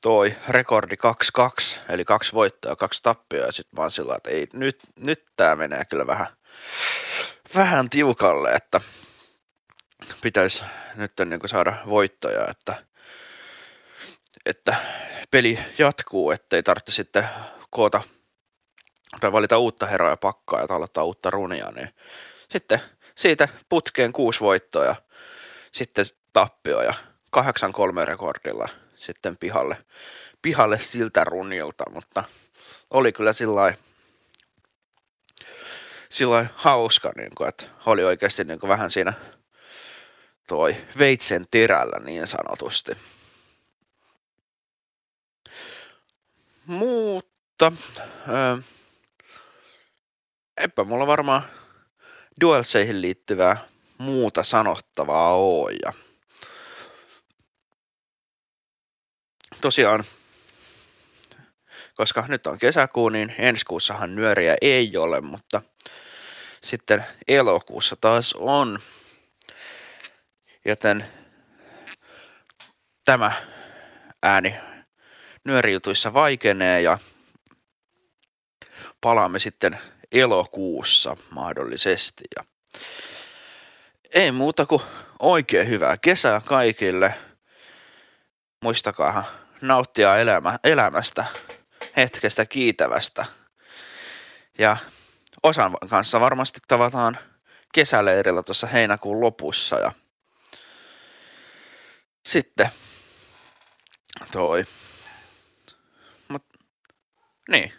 [0.00, 0.96] toi rekordi
[1.40, 5.56] 2-2, eli kaksi voittoa kaksi tappioa, ja sitten oon sillä että ei, nyt, nyt tää
[5.56, 6.26] menee kyllä vähän,
[7.54, 8.80] vähän tiukalle, että
[10.22, 10.64] pitäisi
[10.94, 12.74] nyt niin saada voittoja, että,
[14.46, 14.76] että
[15.30, 17.28] peli jatkuu, ettei tarvitse sitten
[17.70, 18.02] koota
[19.20, 21.90] tai valita uutta herraa pakkaa ja aloittaa uutta runia, niin
[22.50, 22.80] sitten
[23.14, 24.94] siitä putkeen kuusi voittoa ja
[25.72, 26.94] sitten tappio ja
[27.36, 27.42] 8-3
[28.04, 29.76] rekordilla sitten pihalle,
[30.42, 32.24] pihalle siltä runilta, mutta
[32.90, 33.74] oli kyllä sillä
[36.10, 39.12] sillä hauska, niin kuin, että oli oikeasti niin kuin vähän siinä
[40.46, 42.92] toi veitsen terällä niin sanotusti.
[46.66, 47.72] Mutta
[48.28, 48.58] ää,
[50.56, 51.42] eipä mulla varmaan
[52.40, 55.72] DualSeihin liittyvää muuta sanottavaa ole.
[55.82, 55.92] Ja
[59.60, 60.04] tosiaan,
[61.94, 65.62] koska nyt on kesäkuu, niin ensi kuussahan nyöriä ei ole, mutta
[66.62, 68.78] sitten elokuussa taas on.
[70.64, 71.06] Joten
[73.04, 73.32] tämä
[74.22, 74.54] ääni
[75.46, 76.98] nyörijutuissa vaikenee ja
[79.00, 79.78] palaamme sitten
[80.12, 82.24] elokuussa mahdollisesti.
[82.36, 82.44] Ja
[84.14, 84.82] ei muuta kuin
[85.18, 87.14] oikein hyvää kesää kaikille.
[88.62, 89.24] Muistakaa
[89.60, 91.24] nauttia elämä, elämästä,
[91.96, 93.26] hetkestä kiitävästä.
[94.58, 94.76] Ja
[95.42, 97.18] osan kanssa varmasti tavataan
[97.74, 99.78] kesäleirillä tuossa heinäkuun lopussa.
[99.78, 99.92] Ja
[102.26, 102.70] sitten
[104.32, 104.64] toi.
[107.48, 107.72] Niin.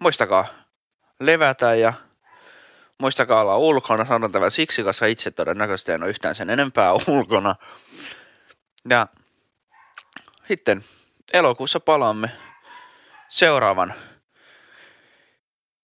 [0.00, 0.46] Muistakaa
[1.20, 1.92] levätä ja
[2.98, 4.04] muistakaa olla ulkona.
[4.04, 7.54] Sanon tämän siksi, koska itse todennäköisesti en ole yhtään sen enempää ulkona.
[8.88, 9.06] Ja
[10.48, 10.84] sitten
[11.32, 12.30] elokuussa palaamme
[13.28, 13.94] seuraavan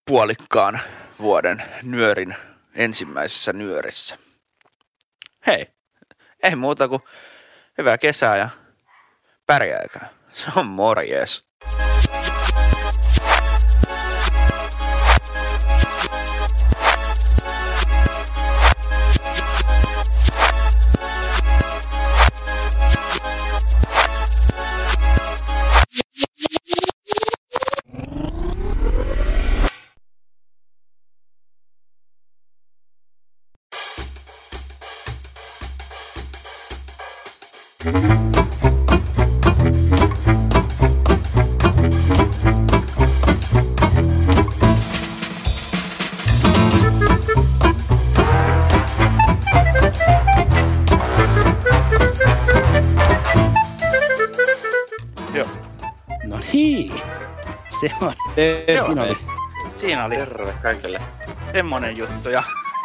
[0.07, 0.80] puolikkaan
[1.18, 2.36] vuoden nyörin
[2.74, 4.18] ensimmäisessä nyörissä.
[5.47, 5.66] Hei,
[6.43, 7.03] ei muuta kuin
[7.78, 8.49] hyvää kesää ja
[9.47, 10.09] pärjääkää.
[10.32, 11.51] Se on morjes.
[56.62, 57.00] Niin.
[57.80, 58.12] Se on.
[58.76, 59.16] Joo, Siinä oli.
[59.76, 61.00] Siinä oli Terve kaikille.
[61.52, 62.42] semmonen juttu ja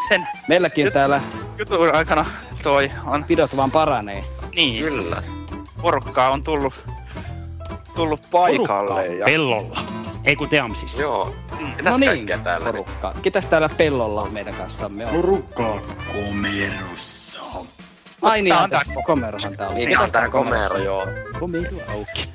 [0.09, 1.21] sen Meilläkin Jut- täällä
[1.57, 2.25] jutun aikana
[2.63, 4.23] toi on pidot vaan paranee.
[4.55, 4.83] niin.
[4.83, 5.23] Kyllä.
[5.81, 6.73] Porukkaa on tullut,
[7.95, 8.67] tullut paikalle.
[8.67, 9.79] Porukkaa Ja, pellolla.
[10.23, 11.01] Ei kun Teamsissa.
[11.01, 11.35] Joo.
[11.59, 12.65] Mitäs No niin, täällä?
[12.65, 13.13] porukka.
[13.21, 15.05] Ketäs täällä pellolla on meidän kanssamme?
[15.05, 15.11] On?
[15.11, 15.79] Porukkaa
[16.13, 17.41] komerossa.
[18.21, 19.75] Ai niin, Tää on anteeksi, komerohan tää on.
[19.75, 21.07] Niin, Ketäs on tää täällä komero, joo.
[21.39, 22.29] Komero auki.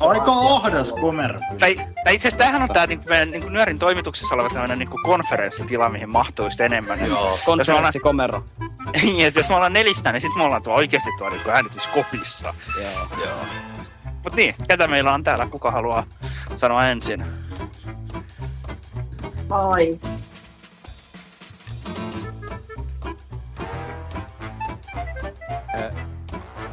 [0.00, 1.40] Aika ahdas komero.
[1.58, 4.98] tai, tai itse asiassa tämähän on tää niinku, meidän niinku, Nyörin toimituksessa oleva tämmönen niinku
[5.04, 7.06] konferenssitila, mihin mahtuu sitten enemmän.
[7.06, 7.08] Joo.
[7.08, 8.44] Jos me ollaan, Konferenssikomero.
[9.02, 12.54] niin, että jos me ollaan nelistä, niin sit me ollaan tuo oikeesti tuo niinku äänityskopissa.
[12.82, 13.08] Joo.
[13.24, 13.40] Joo.
[14.24, 15.46] Mut niin, ketä meillä on täällä?
[15.46, 16.04] Kuka haluaa
[16.56, 17.24] sanoa ensin?
[19.50, 19.98] Ai.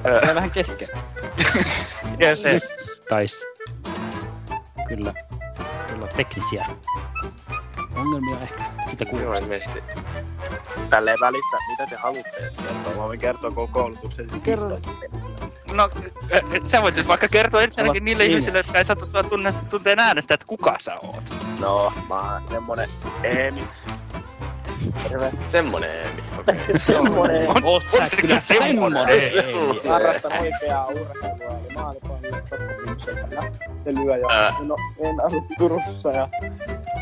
[0.05, 0.87] Öö, Se vähän kesken.
[2.33, 2.61] se,
[3.11, 3.45] Tais
[4.87, 5.13] kyllä
[5.93, 6.65] tulla teknisiä
[7.95, 8.63] ongelmia ehkä.
[8.89, 9.37] Sitä Joo, kuulostaa.
[9.37, 9.83] ilmeisesti.
[10.89, 12.93] Tälleen välissä, mitä te haluatte kertoa?
[12.95, 14.79] Mä voin kertoa koko koulutuksen Kerro.
[15.73, 15.83] No,
[16.33, 18.31] ä, sä voit nyt vaikka kertoa ensinnäkin niille Niin.
[18.31, 21.23] ihmisille, jotka ei satu sua tunne, tunteen äänestä, että kuka sä oot.
[21.59, 22.89] No, mä oon semmonen
[23.23, 23.67] Eemi.
[25.09, 25.31] Terve.
[25.47, 26.21] Semmonen Eemi.
[26.77, 27.65] semmonen.
[27.65, 29.81] Oot sä kyllä semmonen Eemi.
[29.87, 33.27] Harrastan oikeaa urheilua, eli maalipallon tokkopyykseillä
[33.83, 34.55] pelyä ja Ää.
[34.59, 36.27] no, en asu Turussa ja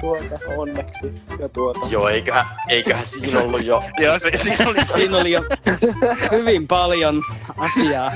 [0.01, 1.79] tuota onneksi ja tuota.
[1.89, 3.83] Joo, eiköhän, eiköhän siinä ollut jo.
[4.03, 5.41] Joo, se, siinä oli, Siinä oli jo
[6.31, 7.23] hyvin paljon
[7.57, 8.11] asiaa.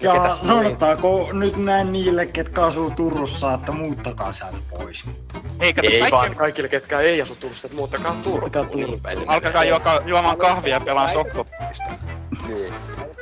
[0.00, 5.04] Ja sanotaanko nyt näin niille, ketkä asuu Turussa, että muuttakaa sieltä pois.
[5.60, 8.64] Ei kaikki, vaan kaikille, ketkä ei asu Turussa, että muuttakaa Turkuun.
[8.74, 11.84] Niin alkakaa juoka, juomaan kahvia ja pelaa sokkopista.
[12.48, 12.74] Niin.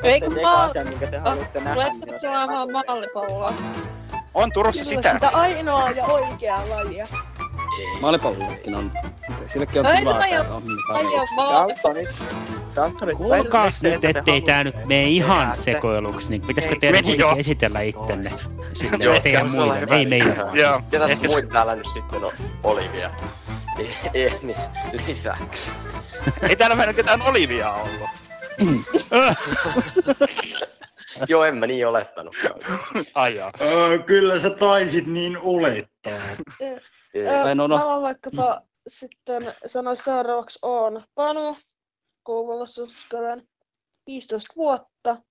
[0.03, 3.55] Eikö Eka mä asia, minkä te haluatte nähdä, Luetteko niin pelaamaan mallipalloa?
[4.35, 5.12] On Turussa Kyllä sitä.
[5.12, 7.07] sitä ainoa ja oikeaa lajia.
[8.01, 8.93] Maalipallokin on,
[9.53, 10.47] sillekin on ei kivaa täällä
[11.37, 12.03] maalipalloa.
[12.75, 17.81] Sankkarit, Kuulkaas nyt, ettei tää nyt mene ihan sekoiluksi, niin pitäisikö Ei, teidän kuitenkin esitellä
[17.81, 18.31] ittenne?
[18.72, 20.37] Sitten Joo, teidän muille, ei meidän.
[20.53, 20.81] Joo.
[20.91, 23.11] Se- muut täällä nyt sitten on Olivia?
[24.14, 24.57] Ei, niin,
[25.07, 25.70] lisäksi.
[26.43, 28.09] Ei täällä meillä ketään Olivia ollut.
[31.29, 32.37] Joo, en mä niin olettanut.
[33.14, 33.53] Ai jaa.
[33.61, 36.12] Öö, kyllä sä taisit niin olettaa.
[37.23, 37.79] Tai no, no.
[37.79, 41.57] Mä vaikkapa sitten sanoa seuraavaksi on Panu.
[42.23, 43.49] Kouvolassa opiskelen
[44.07, 45.23] 15 vuotta.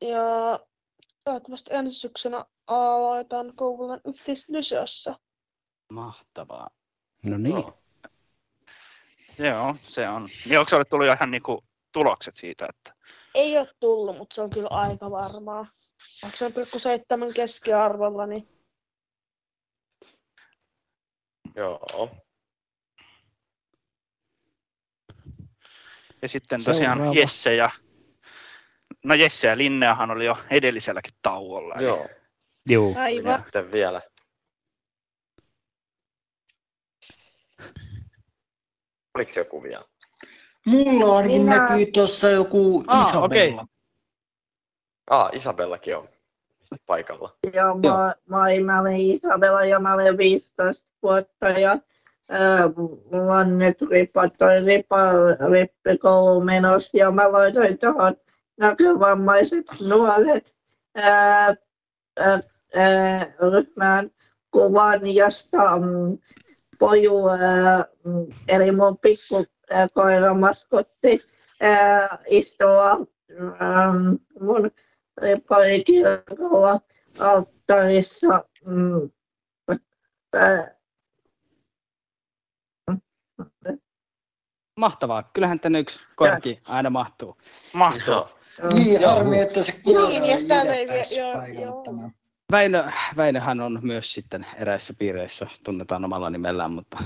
[0.00, 0.58] Ja
[1.24, 5.18] toivottavasti ensi syksynä aloitan Kouvolan yhteislyseossa.
[5.92, 6.70] Mahtavaa.
[7.22, 7.64] No niin.
[9.38, 10.28] Joo, se on.
[10.46, 12.94] Niin onko sulle tullut jo ihan niinku tulokset siitä, että
[13.34, 15.66] Ei ole tullut, mutta se on kyllä aika varmaa.
[16.26, 18.48] 8,7 keskiarvolla, niin
[21.56, 22.10] Joo.
[26.22, 27.20] Ja sitten tosiaan Seuraava.
[27.20, 27.70] Jesse ja...
[29.04, 31.74] No Jesse ja Linneahan oli jo edelliselläkin tauolla.
[31.74, 32.08] eli- Joo.
[32.68, 32.94] Juu.
[32.98, 33.42] aivan.
[33.42, 34.02] Sitten vielä.
[39.14, 39.84] Oliko joku vielä?
[40.66, 43.24] Mulla ainakin Minä- näkyy tuossa joku Ah, Isabella.
[43.26, 43.54] okei.
[45.10, 46.08] Ah, Isabellakin on
[46.86, 47.36] paikalla.
[47.54, 51.78] Joo, mä, mä, mä olen Isabella ja mä olen 15 vuotta ja
[52.30, 52.70] ää,
[53.12, 55.12] mulla on nyt ripa, toi ripa,
[55.50, 58.16] rippikoulu menossa ja mä laitoin tuohon
[58.58, 60.54] näkövammaiset nuoret
[60.94, 61.54] ää,
[62.18, 62.40] ää,
[62.74, 64.10] ää, ryhmään
[64.50, 66.18] kuvan, josta mm,
[66.78, 71.24] poju, ää, mm, eli mun pikku ää, koiramaskotti
[71.60, 72.78] ää, istuu
[73.58, 73.92] ää,
[74.40, 74.70] mun
[75.20, 76.80] riparikirkolla
[77.18, 78.44] alttarissa.
[78.64, 79.10] Mm,
[84.78, 85.22] Mahtavaa.
[85.32, 87.36] Kyllähän tänne yksi korki aina mahtuu.
[87.72, 88.28] Mahtuu.
[88.74, 91.82] Niin, harmi, että se koira Niin, ja sitä ei päässyt vie- joo, paikalle joo.
[91.84, 92.12] tänään.
[92.52, 96.98] Väinö, Väinöhän on myös sitten eräissä piireissä, tunnetaan omalla nimellään, mutta...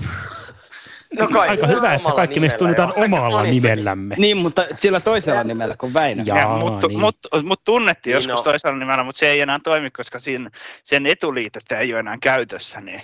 [1.18, 4.14] No kai, Aika hyvä, että kaikki meistä tunnetaan omalla nimellämme.
[4.18, 6.22] Niin, mutta sillä toisella nimellä kuin Väinö.
[6.26, 7.00] Jaa, Ja, mut, niin.
[7.00, 8.52] mut, mut tunnettiin Niin, joskus no.
[8.52, 10.50] toisella nimellä, mutta se ei enää toimi, koska siinä,
[10.84, 12.80] sen etuliitettä ei ole enää käytössä.
[12.80, 13.02] Niin.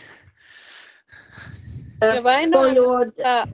[2.14, 3.46] Ja Väinö on, ää,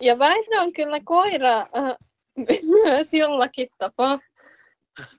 [0.00, 1.96] ja Väinö on kyllä koira äh,
[2.84, 4.18] myös jollakin tapaa.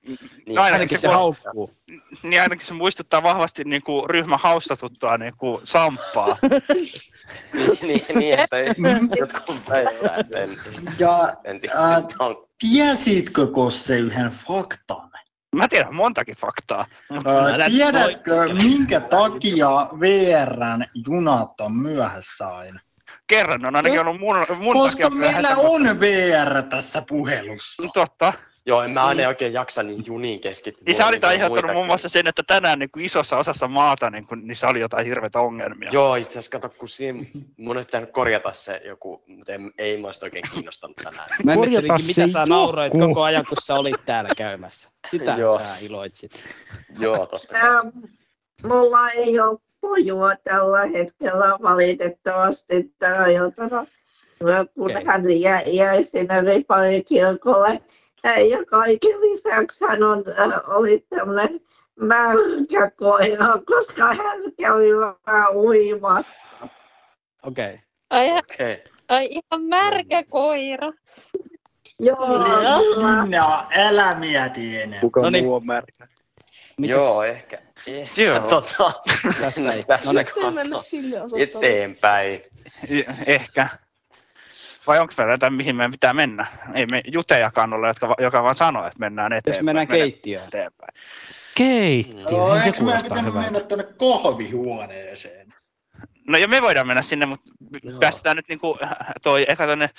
[0.08, 0.18] Niin,
[0.56, 1.74] No ainakin Ainakin se, haukkuu.
[2.24, 6.38] niin ainakin se muistuttaa vahvasti niin kuin ryhmän haustatuttua niin kuin samppaa.
[7.54, 8.68] niin, niin, niin, että ei,
[9.20, 10.18] jotkut väittää,
[11.00, 11.76] Ja en tiedä.
[12.20, 15.12] On, tiesitkö Kosse yhden faktan?
[15.56, 16.86] Mä tiedän montakin faktaa.
[17.54, 19.70] Älä tiedätkö, minkä takia
[20.00, 22.80] VRn junat on myöhässä aina?
[23.28, 27.88] Kerran on ainakin ollut mun, mun Koska takia meillä on VR tässä puhelussa.
[27.94, 28.34] Totta.
[28.68, 30.84] Joo, en mä aina oikein jaksa niin juniin keskittyä.
[30.86, 34.10] Niin sä olit on aiheuttanut muun muassa sen, että tänään niin kuin isossa osassa maata
[34.10, 35.90] niin kuin, niissä oli jotain hirveitä ongelmia.
[35.94, 37.26] Joo, itse asiassa kato, kun siinä
[37.58, 41.30] mun olisi pitänyt korjata se joku, mutta ei, ei sitä oikein kiinnostanut tänään.
[41.44, 43.08] Mä Korjata ihmettelinkin, mitä se sä nauroit joku.
[43.08, 44.90] koko ajan, kun sä olit täällä käymässä.
[45.12, 45.60] Sitä Joo.
[45.60, 46.32] sä iloitsit.
[47.00, 47.58] Joo, totta.
[47.58, 47.84] ää,
[48.64, 53.86] mulla ei ole pojua tällä hetkellä valitettavasti tänä iltana,
[54.74, 55.06] kun Okei.
[55.06, 57.68] hän jäi, jäi sinne riparikirkolle.
[57.68, 61.60] Ää, Ja kaiken lisäksi hän on, äh, oli tämmöinen
[62.00, 64.90] märkä koira, koska hän kävi
[65.28, 66.68] vähän uimassa.
[67.44, 67.66] Okei.
[67.74, 67.78] Okay.
[68.10, 68.84] Ai, Okei.
[69.10, 70.92] ai ihan märkä koira.
[72.00, 72.28] Joo.
[73.22, 75.00] Minna, älä mieti enää.
[75.02, 75.44] Kuka No niin.
[75.44, 76.08] muu on märkä?
[76.82, 77.58] Mitäs- Joo, ehkä.
[78.18, 78.40] Joo.
[78.40, 78.92] Tota,
[79.42, 79.84] Tässä ei.
[79.84, 80.54] tässä No niin.
[80.54, 81.68] mennä sille osastolle.
[81.68, 82.42] eteenpäin.
[83.26, 83.68] Ehkä.
[84.88, 86.46] Vai onko meillä jotain, mihin meidän pitää mennä?
[86.74, 89.60] Ei me jutejakaan ole, jotka, joka vaan sanoo, että mennään eteenpäin.
[89.60, 90.48] Jos mennään keittiöön.
[90.48, 90.94] Eteenpäin.
[91.56, 93.52] Keittiö, Joo, se eikö meidän kuulostaa pitänyt hyvältä.
[93.52, 95.54] mennä tuonne kahvihuoneeseen?
[96.28, 97.50] No ja me voidaan mennä sinne, mutta
[98.00, 98.78] päästetään nyt niinku
[99.24, 99.90] toi eka tonne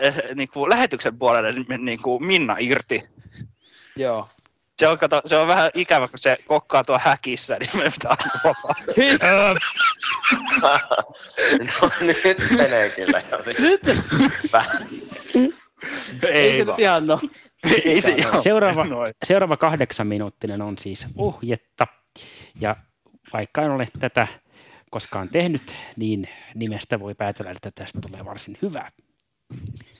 [0.00, 3.02] eh, niinku lähetyksen puolelle niin- niinku Minna irti.
[3.96, 4.28] Joo.
[4.78, 8.16] Se on, kato, se on vähän ikävä, kun se kokkaa tuo häkissä, niin me pitää
[8.18, 8.30] aina
[11.82, 13.58] no nyt menee kyllä jo siis.
[14.52, 14.88] Vähän.
[16.22, 17.20] Ei se nyt ihan no.
[17.84, 19.14] Ei se ihan Seuraava, noin.
[19.24, 21.86] seuraava kahdeksan minuuttinen on siis ohjetta.
[22.60, 22.76] Ja
[23.32, 24.26] vaikka en ole tätä
[24.90, 28.90] koskaan tehnyt, niin nimestä voi päätellä, että tästä tulee varsin hyvä.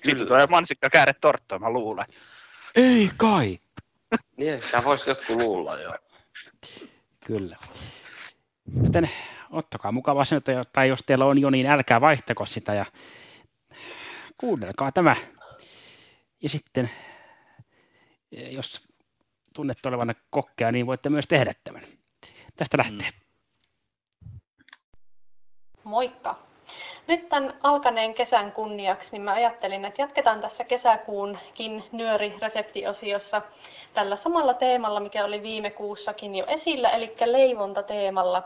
[0.05, 2.07] Sitten tulee mansikka kääre torttoa, mä luulen.
[2.75, 3.59] Ei kai.
[4.37, 5.93] Niin, sitä voisi jotkut luulla jo.
[7.27, 7.57] Kyllä.
[8.83, 9.11] Joten
[9.51, 12.87] ottakaa mukava asento, tai jos teillä on jo, niin älkää vaihtako sitä ja
[14.39, 15.17] kuunnelkaa tämä.
[16.43, 16.91] Ja sitten,
[18.31, 18.89] jos
[19.55, 21.83] tunnette olevanne kokkea, niin voitte myös tehdä tämän.
[22.57, 23.11] Tästä lähtee.
[25.85, 26.48] Moikka!
[27.09, 33.43] Nyt tämän alkaneen kesän kunniaksi niin mä ajattelin, että jatketaan tässä kesäkuunkin nyöri-reseptiosiossa
[33.95, 38.43] tällä samalla teemalla, mikä oli viime kuussakin jo esillä, eli leivontateemalla.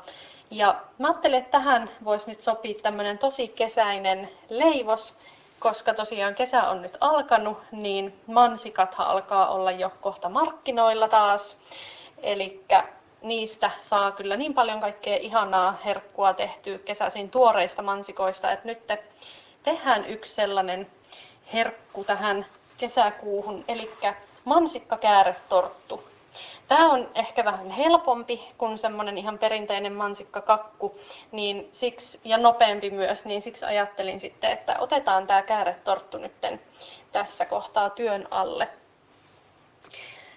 [0.50, 5.18] Ja mä ajattelin, että tähän voisi nyt sopia tämmöinen tosi kesäinen leivos,
[5.58, 11.56] koska tosiaan kesä on nyt alkanut, niin mansikathan alkaa olla jo kohta markkinoilla taas.
[12.22, 12.64] Eli
[13.22, 19.02] niistä saa kyllä niin paljon kaikkea ihanaa herkkua tehtyä kesäisin tuoreista mansikoista, että nyt te
[19.62, 20.90] tehdään yksi sellainen
[21.52, 22.46] herkku tähän
[22.78, 23.90] kesäkuuhun, eli
[24.44, 26.04] mansikkakääretorttu.
[26.68, 30.98] Tämä on ehkä vähän helpompi kuin semmoinen ihan perinteinen mansikkakakku
[31.32, 36.60] niin siksi, ja nopeampi myös, niin siksi ajattelin sitten, että otetaan tämä kääretorttu nytten
[37.12, 38.68] tässä kohtaa työn alle.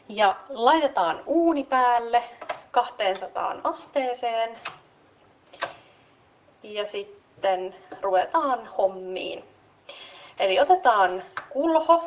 [0.10, 2.24] Ja laitetaan uuni päälle
[2.76, 4.58] 200 asteeseen.
[6.64, 9.46] Ja sitten ruvetaan hommiin.
[10.40, 12.04] Eli otetaan kulho,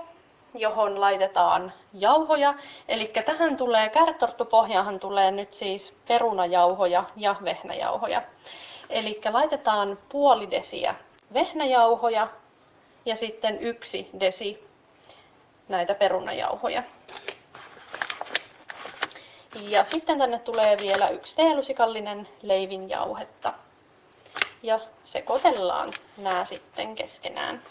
[0.55, 2.55] johon laitetaan jauhoja.
[2.89, 8.23] Eli tähän tulee, kärtorttupohjaahan tulee nyt siis perunajauhoja ja vehnäjauhoja.
[8.91, 10.95] Eli laitetaan puoli desiä
[11.35, 12.29] vehnäjauhoja
[13.07, 14.69] ja sitten yksi desi
[15.69, 16.83] näitä perunajauhoja.
[19.63, 23.53] Ja sitten tänne tulee vielä yksi teelusikallinen leivinjauhetta.
[24.63, 27.63] Ja sekoitellaan nämä sitten keskenään.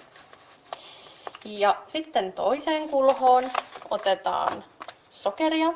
[1.46, 3.52] Ja sitten toiseen kulhoon
[3.90, 4.64] otetaan
[5.10, 5.74] sokeria.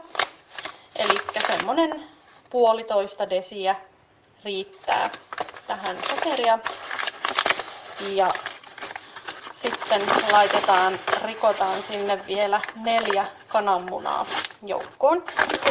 [0.95, 2.03] Eli semmonen
[2.49, 3.75] puolitoista desiä
[4.43, 5.09] riittää
[5.67, 6.59] tähän sokeria.
[8.09, 8.33] Ja
[9.99, 14.25] sitten laitetaan, rikotaan sinne vielä neljä kananmunaa
[14.65, 15.23] joukkoon.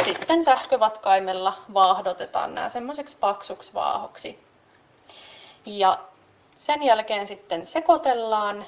[0.04, 4.38] Sitten sähkövatkaimella vaahdotetaan nämä semmoiseksi paksuksi vaahoksi.
[5.66, 5.98] Ja
[6.56, 8.64] sen jälkeen sitten sekoitellaan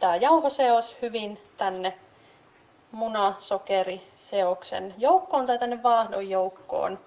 [0.00, 1.98] tämä jauhoseos hyvin tänne
[2.92, 6.98] munasokeriseoksen joukkoon tai tänne vaahdon joukkoon.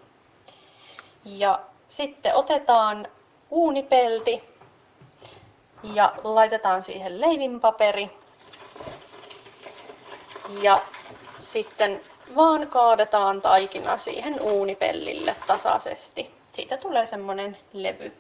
[1.26, 3.08] Ja sitten otetaan
[3.50, 4.53] uunipelti
[5.84, 8.10] ja laitetaan siihen leivinpaperi.
[10.62, 10.78] Ja
[11.40, 12.02] sitten
[12.36, 16.34] vaan kaadetaan taikina siihen uunipellille tasaisesti.
[16.54, 18.14] Siitä tulee semmonen levy.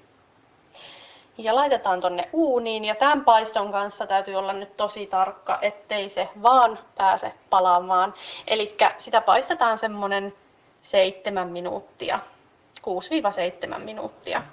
[1.37, 6.29] Ja laitetaan tonne uuniin ja tämän paiston kanssa täytyy olla nyt tosi tarkka, ettei se
[6.41, 8.13] vaan pääse palaamaan.
[8.47, 10.33] Eli sitä paistetaan semmonen
[10.81, 12.19] seitsemän minuuttia,
[13.75, 14.43] 6-7 minuuttia.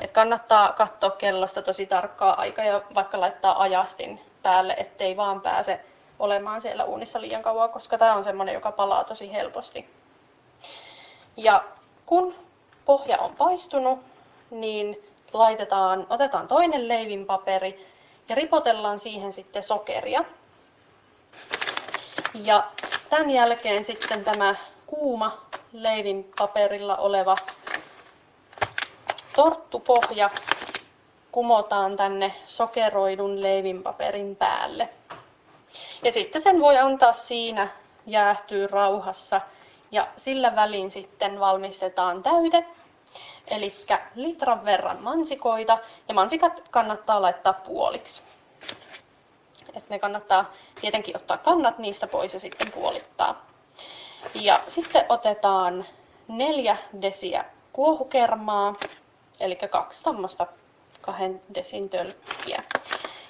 [0.00, 5.80] Et kannattaa katsoa kellosta tosi tarkkaa aikaa ja vaikka laittaa ajastin päälle, ettei vaan pääse
[6.18, 9.90] olemaan siellä uunissa liian kauan, koska tämä on semmoinen, joka palaa tosi helposti.
[11.36, 11.64] Ja
[12.06, 12.34] kun
[12.84, 14.00] pohja on paistunut,
[14.50, 17.86] niin laitetaan, otetaan toinen leivinpaperi
[18.28, 20.24] ja ripotellaan siihen sitten sokeria.
[22.34, 22.64] Ja
[23.10, 24.54] tämän jälkeen sitten tämä
[24.86, 25.38] kuuma
[25.72, 27.36] leivinpaperilla oleva
[29.34, 30.30] torttupohja
[31.32, 34.88] kumotaan tänne sokeroidun leivinpaperin päälle.
[36.02, 37.68] Ja sitten sen voi antaa siinä
[38.06, 39.40] jäähtyä rauhassa
[39.90, 42.64] ja sillä välin sitten valmistetaan täyte.
[43.48, 43.74] Eli
[44.14, 45.78] litran verran mansikoita
[46.08, 48.22] ja mansikat kannattaa laittaa puoliksi.
[49.74, 53.46] Et ne kannattaa tietenkin ottaa kannat niistä pois ja sitten puolittaa.
[54.34, 55.84] Ja sitten otetaan
[56.28, 58.74] neljä desiä kuohukermaa,
[59.44, 60.46] eli kaksi tuommoista
[61.00, 62.64] kahden desin tölkkiä.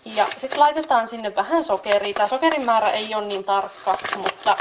[0.04, 2.14] Ja sitten laitetaan sinne vähän sokeria.
[2.14, 4.56] Tämä sokerin määrä ei ole niin tarkka, mutta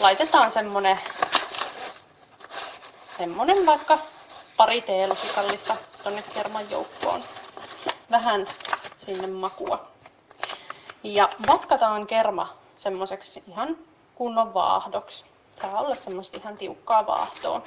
[0.00, 0.98] laitetaan semmonen,
[3.18, 3.98] semmonen vaikka
[4.56, 7.20] pari teelusikallista tonne kerman joukkoon.
[8.10, 8.46] Vähän
[8.98, 9.88] sinne makua.
[11.02, 13.76] Ja vatkataan kerma semmoiseksi ihan
[14.14, 15.24] kunnon vaahdoksi.
[15.60, 17.62] Saa olla semmoista ihan tiukkaa vaahtoa.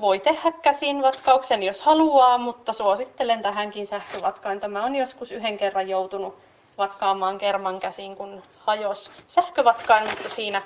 [0.00, 4.60] Voi tehdä käsin vatkauksen, jos haluaa, mutta suosittelen tähänkin sähkövatkaan.
[4.60, 6.38] Tämä on joskus yhden kerran joutunut
[6.78, 10.62] vatkaamaan kerman käsin, kun hajos sähkövatkaan, mutta siinä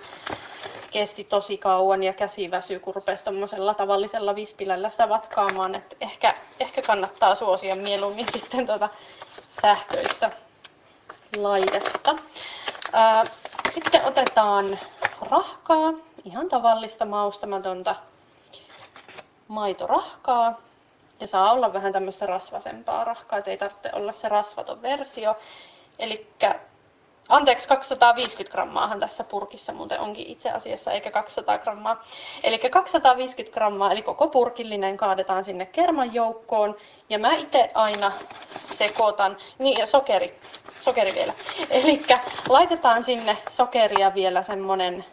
[0.90, 3.24] kesti tosi kauan ja käsi väsyi, kun rupesi
[3.76, 5.74] tavallisella vispilällä sitä vatkaamaan.
[5.74, 8.88] Et ehkä, ehkä kannattaa suosia mieluummin sitten tuota
[9.48, 10.30] sähköistä
[11.36, 12.14] laitetta.
[13.70, 14.78] Sitten otetaan
[15.30, 15.92] rahkaa,
[16.24, 17.96] ihan tavallista maustamatonta
[19.52, 20.60] maitorahkaa.
[21.20, 25.36] Ja saa olla vähän tämmöistä rasvasempaa rahkaa, että ei tarvitse olla se rasvaton versio.
[25.98, 26.26] Eli
[27.28, 32.04] Anteeksi, 250 grammaahan tässä purkissa muuten onkin itse asiassa, eikä 200 grammaa.
[32.42, 36.76] Eli 250 grammaa, eli koko purkillinen kaadetaan sinne kerman joukkoon.
[37.10, 38.12] Ja mä itse aina
[38.74, 40.38] sekoitan, niin ja sokeri,
[40.80, 41.32] sokeri vielä.
[41.70, 42.02] Eli
[42.48, 45.04] laitetaan sinne sokeria vielä semmonen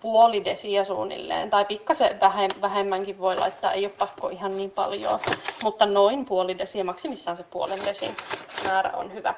[0.00, 2.20] puoli desiä suunnilleen, tai pikkasen
[2.60, 5.20] vähemmänkin voi laittaa, ei ole pakko ihan niin paljon,
[5.62, 8.16] mutta noin puoli desiä, maksimissaan se puolen desin
[8.64, 9.34] määrä on hyvä.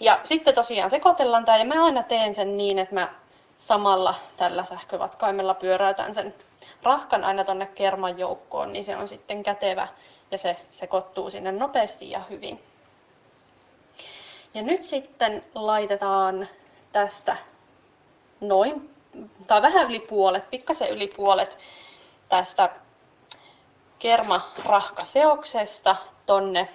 [0.00, 3.14] Ja sitten tosiaan sekoitellaan tämä, ja mä aina teen sen niin, että mä
[3.58, 6.34] samalla tällä sähkövatkaimella pyöräytän sen
[6.82, 9.88] rahkan aina tonne kerman joukkoon, niin se on sitten kätevä
[10.30, 12.60] ja se sekoittuu sinne nopeasti ja hyvin.
[14.54, 16.48] Ja nyt sitten laitetaan
[16.92, 17.36] tästä
[18.40, 18.91] noin
[19.46, 21.58] tai vähän yli puolet, pikkasen yli puolet
[22.28, 22.70] tästä
[23.98, 25.96] kermarahkaseoksesta
[26.26, 26.68] tonne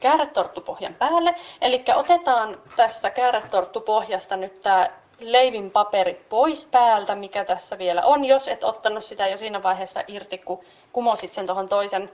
[0.00, 1.34] kääretorttupohjan päälle.
[1.60, 4.90] Eli otetaan tästä kääretorttupohjasta nyt tämä
[5.20, 8.24] leivin paperi pois päältä, mikä tässä vielä on.
[8.24, 12.10] Jos et ottanut sitä jo siinä vaiheessa irti, kun kumosit sen tuohon toisen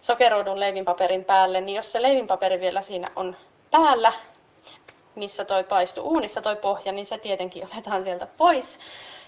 [0.00, 3.36] sokeroidun leivinpaperin päälle, niin jos se leivinpaperi vielä siinä on
[3.70, 4.12] päällä,
[5.14, 8.80] missä toi paistuu uunissa toi pohja, niin se tietenkin otetaan sieltä pois.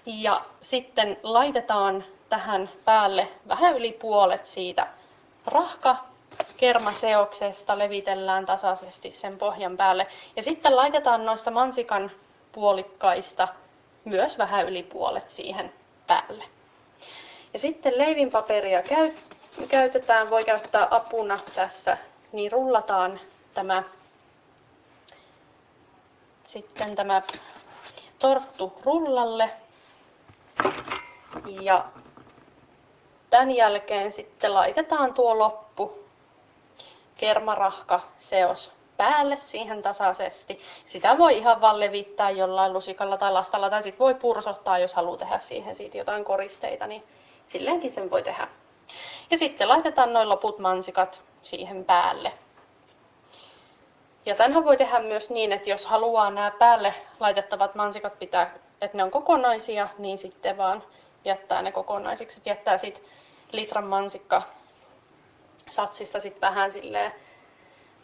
[0.07, 4.87] Ja sitten laitetaan tähän päälle vähän yli puolet siitä
[5.47, 5.97] rahka
[6.57, 10.07] kermaseoksesta, levitellään tasaisesti sen pohjan päälle.
[10.37, 12.11] Ja sitten laitetaan noista mansikan
[12.53, 13.49] puolikkaista
[14.05, 15.73] myös vähän yli puolet siihen
[16.07, 16.45] päälle.
[17.53, 18.83] Ja sitten leivinpaperia
[19.69, 21.97] käytetään, voi käyttää apuna tässä,
[22.33, 23.21] niin rullataan
[23.55, 23.83] tämä
[26.55, 27.23] sitten tämä
[28.19, 29.51] torttu rullalle.
[31.61, 31.85] Ja
[33.31, 36.05] tämän jälkeen sitten laitetaan tuo loppu
[37.17, 40.61] kermarahka seos päälle siihen tasaisesti.
[40.85, 45.17] Sitä voi ihan vaan levittää jollain lusikalla tai lastalla tai sitten voi pursottaa, jos haluaa
[45.17, 47.05] tehdä siihen siitä jotain koristeita, niin
[47.47, 48.49] silleenkin sen voi tehdä.
[49.31, 52.33] Ja sitten laitetaan noin loput mansikat siihen päälle.
[54.27, 58.97] Ja tämänhän voi tehdä myös niin, että jos haluaa nämä päälle laitettavat mansikat pitää, että
[58.97, 60.83] ne on kokonaisia, niin sitten vaan
[61.25, 62.43] jättää ne kokonaisiksi.
[62.45, 63.05] Jättää sitten
[63.53, 64.43] litran mansikka
[65.71, 67.13] satsista sitten vähän silleen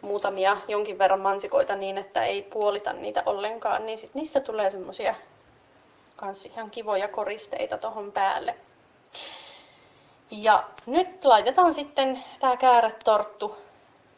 [0.01, 5.15] muutamia jonkin verran mansikoita niin, että ei puolita niitä ollenkaan, niin sit niistä tulee semmosia
[6.15, 8.55] kans ihan kivoja koristeita tuohon päälle.
[10.31, 13.57] Ja nyt laitetaan sitten tämä kääretorttu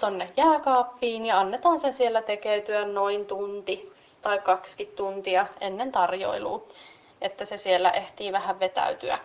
[0.04, 6.68] tonne jääkaappiin ja annetaan sen siellä tekeytyä noin tunti tai kaksi tuntia ennen tarjoilua,
[7.22, 9.20] että se siellä ehtii vähän vetäytyä.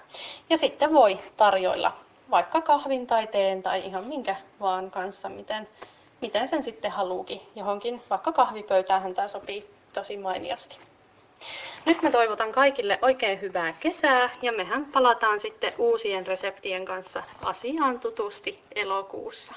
[0.51, 1.93] Ja sitten voi tarjoilla
[2.31, 5.69] vaikka kahvin tai teen tai ihan minkä vaan kanssa, miten,
[6.21, 7.41] miten sen sitten haluukin.
[7.57, 10.79] Johonkin vaikka kahvipöytään tämä sopii tosi mainiosti.
[11.87, 18.01] Nyt mä toivotan kaikille oikein hyvää kesää ja mehän palataan sitten uusien reseptien kanssa asiaan
[18.01, 19.55] tutusti elokuussa.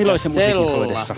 [0.00, 1.14] Tämän iloisen musiikin soidessa.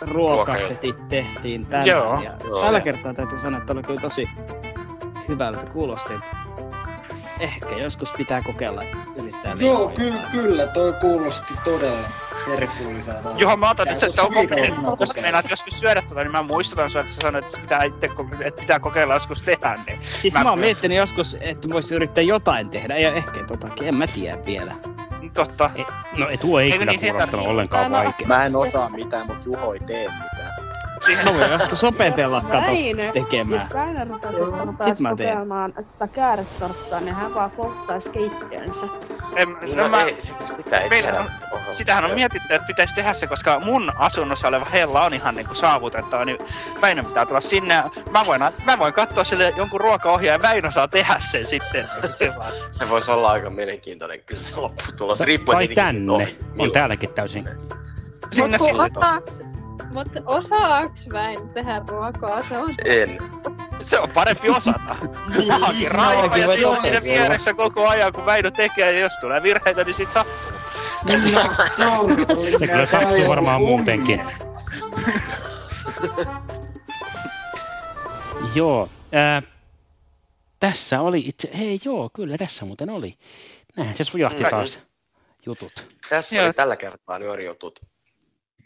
[0.00, 1.86] ruokasetit tehtiin tänne.
[1.92, 2.22] Joo.
[2.22, 2.30] Ja
[2.64, 4.28] tällä kertaa täytyy sanoa, että oli kyllä tosi
[5.28, 6.14] hyvältä kuulosti.
[6.14, 6.36] että
[7.40, 8.82] Ehkä joskus pitää kokeilla
[9.16, 12.08] yrittää Joo, ky- kyllä, toi kuulosti todella
[12.48, 13.28] herkulliselta.
[13.36, 16.90] Johon mä otan nyt se, että onko, koska meinaat joskus syödä tätä, niin mä muistutan
[16.90, 18.10] sua, että sä sanoit, että, pitää itse,
[18.44, 19.78] että pitää kokeilla joskus tehdä.
[19.86, 23.94] Niin Siis mä, oon miettinyt joskus, että voisi yrittää jotain tehdä, ja ehkä totakin, en
[23.94, 24.74] mä tiedä vielä.
[25.34, 25.70] Totta.
[26.18, 28.26] No ei, tuo ei Eikö kyllä niin, kuulostanut ollenkaan Mä vaikea.
[28.28, 30.52] Mä en osaa mitään, mutta Juho ei tee mitään.
[31.06, 32.66] Siihen No voi joskus opetella kato
[33.12, 33.60] tekemään.
[33.62, 35.28] Jos Väinö rupesi Sit rupesi mä teen.
[35.28, 38.86] kokeilemaan tätä kääretorttaa, niin hän vaan polttaisi keittiönsä.
[39.36, 41.30] En, No no, mä, ei, sitä, sitä ei meillä on,
[41.74, 45.54] sitähän on mietitty, että pitäisi tehdä se, koska mun asunnossa oleva hella on ihan niinku
[45.54, 46.38] saavutettava, niin
[46.80, 50.88] Väinö pitää tulla sinne mä voin, mä voin katsoa sille jonkun ruokaohjaajan ja Väinö saa
[50.88, 51.88] tehdä sen sitten.
[52.72, 55.20] Se voisi olla aika mielenkiintoinen kyllä se lopputulos.
[55.20, 56.36] Riippuen tänne.
[56.58, 57.48] On täälläkin täysin.
[58.32, 59.41] Sinne Mut
[59.88, 60.22] sille.
[60.26, 62.42] osaaks, Väinö tehdä ruokaa?
[62.48, 63.18] Se on En.
[63.80, 64.96] Se on parempi osata.
[65.36, 69.00] Niin, Mahakin raiva ja se on voin siinä vieressä koko ajan, kun Väinö tekee, ja
[69.00, 70.24] jos tulee virheitä, niin sit saa.
[71.04, 72.16] Niin, no, se on
[72.58, 74.20] Se kyllä sattuu varmaan muutenkin.
[78.54, 78.88] Joo.
[79.12, 79.42] Ää,
[80.60, 81.50] tässä oli itse...
[81.58, 83.18] Hei joo, kyllä tässä muuten oli.
[83.76, 84.78] Näinhän se sujahti taas
[85.46, 85.96] jutut.
[86.08, 86.44] Tässä Joo.
[86.44, 87.80] oli tällä kertaa nyörijutut.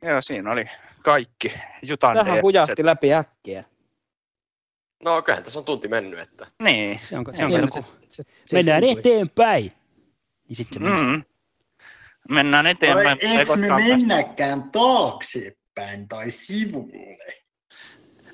[0.03, 0.65] Joo, siinä oli
[1.07, 1.53] kaikki.
[1.83, 2.43] Jutan Tähän teet.
[2.43, 3.65] hujahti läpi äkkiä.
[5.05, 6.47] No kyllähän tässä on tunti mennyt, että...
[6.63, 7.01] Niin.
[7.09, 7.85] Se on, se on se- kato, kun
[8.53, 9.73] mennään eteenpäin.
[10.49, 11.23] Niin sitten se Mm.
[12.29, 13.19] Mennään Vai eteenpäin.
[13.21, 13.97] eikö me koskaan päästä.
[13.97, 17.19] mennäkään taaksepäin tai sivulle?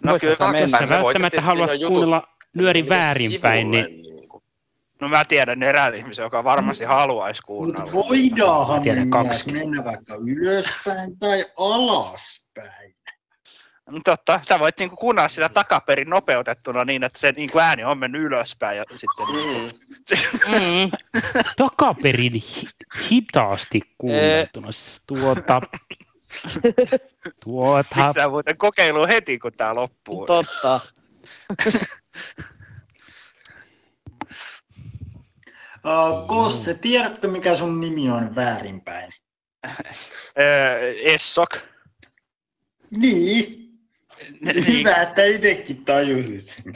[0.02, 2.22] No kyllä, Jos sä taaksepäin me välttämättä haluat kuunnella
[2.56, 4.12] se väärinpäin, sivulle, niin
[5.00, 7.90] No mä tiedän erään ihmisen, joka varmasti haluaisi kuunnella.
[7.92, 12.41] Mutta voidaanhan me mennä vaikka ylöspäin tai alaspäin.
[14.05, 18.22] Totta, sä voit niinku kuunnella sitä takaperin nopeutettuna niin, että se niinku ääni on mennyt
[18.22, 19.26] ylöspäin ja sitten...
[19.26, 19.72] Mm.
[20.49, 20.90] Mm.
[21.57, 22.68] takaperin hi-
[23.11, 24.68] hitaasti kuunneltuna.
[25.07, 25.61] Tuota,
[27.45, 30.26] tuota, Pistää muuten kokeiluun heti, kun tää loppuu.
[30.26, 30.80] Totta.
[35.84, 39.12] Uh, Kosse, tiedätkö mikä sun nimi on väärinpäin?
[40.40, 41.57] Öö, Essok.
[42.90, 43.61] Niin.
[44.66, 46.72] Hyvä, että itsekin tajusit sen.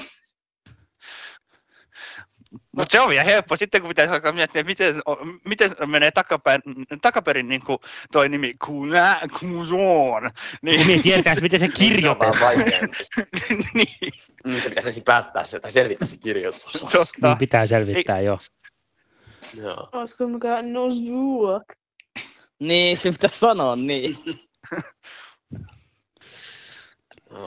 [2.72, 5.02] Mutta se on vielä helppo sitten, kun pitäisi alkaa miettiä, miten,
[5.44, 6.62] miten menee takapäin,
[7.02, 7.78] takaperin niin kuin
[8.12, 10.30] toi nimi Kuna, Kuzon.
[10.60, 12.34] kun mie tietää, että miten se kirjoitetaan.
[12.40, 12.96] Vaikeampi.
[13.74, 14.12] niin.
[14.44, 16.72] Mm, se pitäisi ensin päättää se tai selvittää se kirjoitus.
[16.92, 17.28] Totta.
[17.28, 18.38] Niin pitää selvittää, joo.
[19.56, 19.88] Joo.
[19.92, 21.64] Olisiko mikään Nosbuak?
[22.60, 24.18] Niin, se pitää sanoa niin.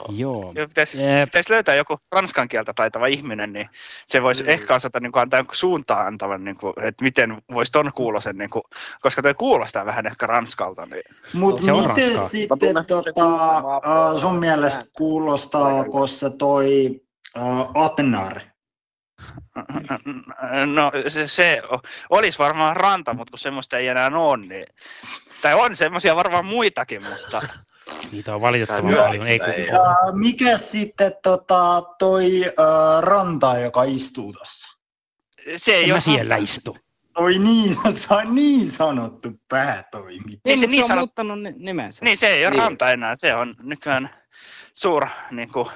[0.08, 0.52] Joo.
[0.56, 1.28] Joo, pitäisi, Jep.
[1.28, 3.68] pitäisi löytää joku ranskan kieltä taitava ihminen, niin
[4.06, 4.48] se voisi Mm.
[4.48, 8.38] ehkä osata niin kuin, antaa jonkun suuntaan antavan, niin kuin, että miten voisi ton kuulosen,
[8.38, 8.62] niin kuin,
[9.00, 10.86] koska toi kuulostaa vähän ehkä ranskalta.
[10.86, 11.02] Niin.
[11.32, 12.28] Mutta miten ranskaa.
[12.28, 13.26] sitten tota,
[13.58, 17.00] uh, sun mielestä kuulostaako se toi
[17.38, 18.40] uh, Atnar?
[20.66, 21.62] No se, se
[22.10, 24.66] olisi varmaan ranta, mutta kun semmoista ei enää ole, niin...
[25.42, 27.42] Tai on semmoisia varmaan muitakin, mutta...
[28.12, 29.26] Niitä on valitettavan Joo, paljon.
[29.26, 29.66] Ei, ei.
[29.66, 29.82] Ja
[30.12, 34.78] mikä sitten tota, toi uh, ranta, joka istuu tossa?
[35.56, 36.76] Se ei en ole siellä istu.
[37.12, 40.24] Toi niin, sa, niin sanottu päätoimi.
[40.26, 42.04] Niin, Ei se se niin on sanot- muuttanut ni- nimensä.
[42.04, 42.62] Niin, se ei ole Niin.
[42.62, 44.10] ranta enää, se on nykyään
[44.74, 45.66] suur niin kuin,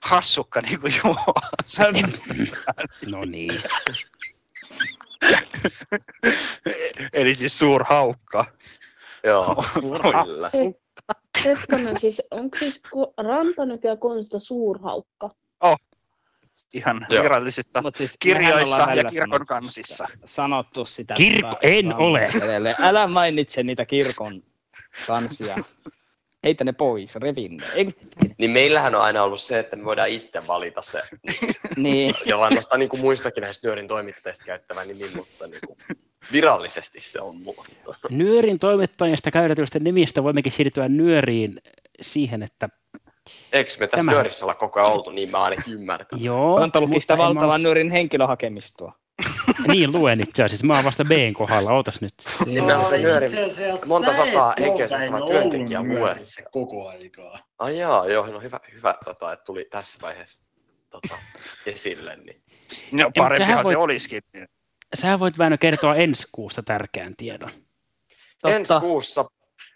[0.00, 1.34] hassukka, niin kuin Juho.
[3.10, 3.62] No niin.
[7.12, 8.44] Eli siis suur haukka.
[9.24, 10.48] Joo, kyllä.
[11.44, 15.30] Hetkonen, siis onko siis ku- ranta nykyään konsta suurhaukka?
[16.74, 17.22] Ihan Joo.
[17.22, 20.08] virallisissa Mut siis kirjoissa ja kirkon kansissa.
[20.24, 21.14] Sanottu sitä.
[21.14, 22.28] Kirkko, tota, en ole.
[22.42, 22.76] edelleen.
[22.80, 24.42] Älä mainitse niitä kirkon
[25.06, 25.56] kansia.
[26.44, 27.66] Heitä ne pois, revin ne.
[27.74, 27.88] Ei,
[28.38, 31.02] Niin meillähän on aina ollut se, että me voidaan itse valita se.
[31.76, 32.14] niin.
[32.26, 35.78] Ja ainoastaan niin kuin muistakin näistä nyörin toimittajista käyttävä nimi, mutta niin kuin
[36.32, 37.96] virallisesti se on muuttunut.
[38.10, 41.60] Nyörin toimittajista käytetyistä nimistä voimmekin siirtyä nyöriin
[42.00, 42.68] siihen, että
[43.52, 46.22] Eikö me tässä Tämä- nyörissä olla koko ajan oltu, niin mä ainakin ymmärtän.
[46.22, 48.92] joo, Ranta luki sitä mä valtavan oo- nyörin henkilöhakemistoa.
[49.72, 50.66] Niin luen itse asiassa.
[50.66, 51.72] Mä oon vasta Bn kohdalla.
[51.72, 52.14] Ootas nyt.
[52.20, 53.30] Se- Niin on se nyörin,
[53.86, 54.54] monta sataa
[55.10, 57.38] ollut työntekijä nyörissä koko aikaa.
[57.58, 60.46] Ai jaa, joo, no hyvä, hyvä tota, että tuli tässä vaiheessa
[60.90, 61.14] tota,
[61.66, 62.16] esille.
[62.16, 62.42] Niin.
[62.92, 64.20] No parempihan sähän se olisikin.
[64.94, 67.50] Sä voit Väinö kertoa ensi kuusta tärkeän tiedon.
[68.44, 69.24] Ensi kuussa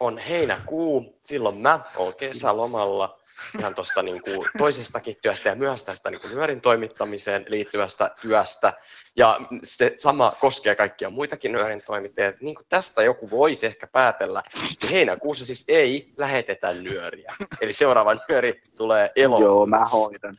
[0.00, 3.18] on heinäkuu, silloin mä oon kesälomalla
[3.58, 8.72] ihan tuosta niin kuin toisestakin työstä ja myös tästä niin kuin nyörin toimittamiseen liittyvästä työstä.
[9.16, 12.32] Ja se sama koskee kaikkia muitakin nyörin toimittajia.
[12.40, 14.42] Niin kuin tästä joku voisi ehkä päätellä,
[14.82, 17.34] niin heinäkuussa siis ei lähetetä nyöriä.
[17.60, 19.40] Eli seuraava nyöri tulee elo.
[19.40, 20.38] Joo, mä hoidan.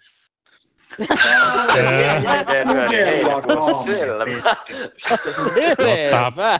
[5.84, 6.60] Selvä.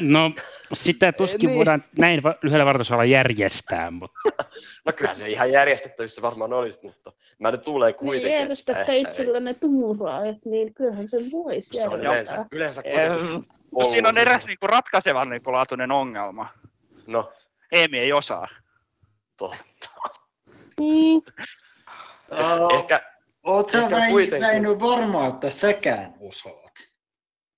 [0.00, 0.30] No,
[0.72, 1.56] sitä tuskin Niin.
[1.56, 4.18] voidaan näin lyhyellä varoitusalla järjestää, mutta
[4.86, 8.32] No kyllä se ihan järjestettävissä varmaan olisi, mutta mä nyt tulee Niin kuitenkin.
[8.32, 12.46] järjestätte että- itsellenne tuuraajat, niin kyllähän sen voisi Se on järjestää.
[12.52, 12.82] yleensä, yleensä
[13.22, 16.48] kuitenkin no, siinä on eräs niinku ratkaisevan niinku laatuinen ongelma.
[17.06, 17.32] No.
[17.72, 18.48] Eemi ei osaa.
[19.36, 19.90] Totta.
[20.80, 21.22] Niin.
[22.74, 23.00] Ehkä,
[23.72, 26.72] sä ehkä kuitenkin- Väinö varma, että säkään osaat?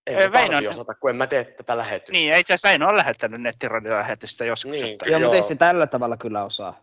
[0.06, 2.12] ei Väinö- osata, kun en mä tee tätä lähetystä.
[2.12, 4.70] Niin, itse asiassa Väinö on lähettänyt nettiradiolähetystä joskus.
[4.70, 6.82] Niin, että- Joo, mutta ei se tällä tavalla kyllä osaa.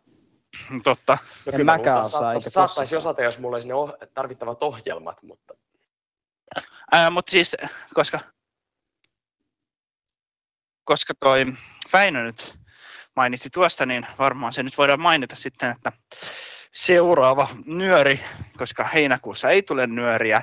[0.84, 1.18] Totta.
[1.46, 5.24] No En mäkään osaa, saattaisi, eikä saattaisi osata, jos mulla olisi ne oh, tarvittavat ohjelmat,
[5.24, 5.54] mutta
[6.92, 7.56] Ää, mutta siis,
[7.94, 8.20] koska,
[10.84, 11.46] koska toi
[11.94, 12.54] Väinö nyt
[13.16, 15.92] mainitsi tuosta, niin varmaan se nyt voidaan mainita sitten, että
[16.74, 18.20] seuraava nyöri,
[18.58, 20.42] koska heinäkuussa ei tule nyöriä,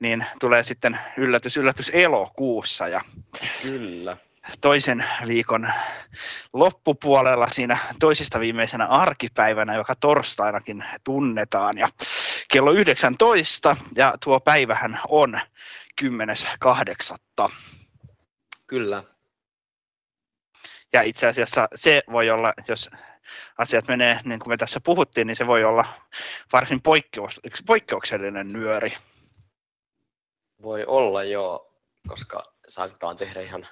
[0.00, 3.00] niin tulee sitten yllätys, yllätys elokuussa ja
[3.62, 4.16] kyllä.
[4.60, 5.68] toisen viikon
[6.52, 11.88] loppupuolella siinä toisista viimeisenä arkipäivänä, joka torstainakin tunnetaan ja
[12.52, 15.40] kello 19 ja tuo päivähän on
[16.02, 17.52] 10.8.
[18.66, 19.15] Kyllä.
[20.96, 22.90] Ja itse asiassa se voi olla, jos
[23.58, 25.84] asiat menee niin kuin me tässä puhuttiin, niin se voi olla
[26.52, 28.92] varsin poikkeus, poikkeuksellinen nyöri.
[30.62, 31.74] Voi olla joo,
[32.08, 33.66] koska saatetaan tehdä ihan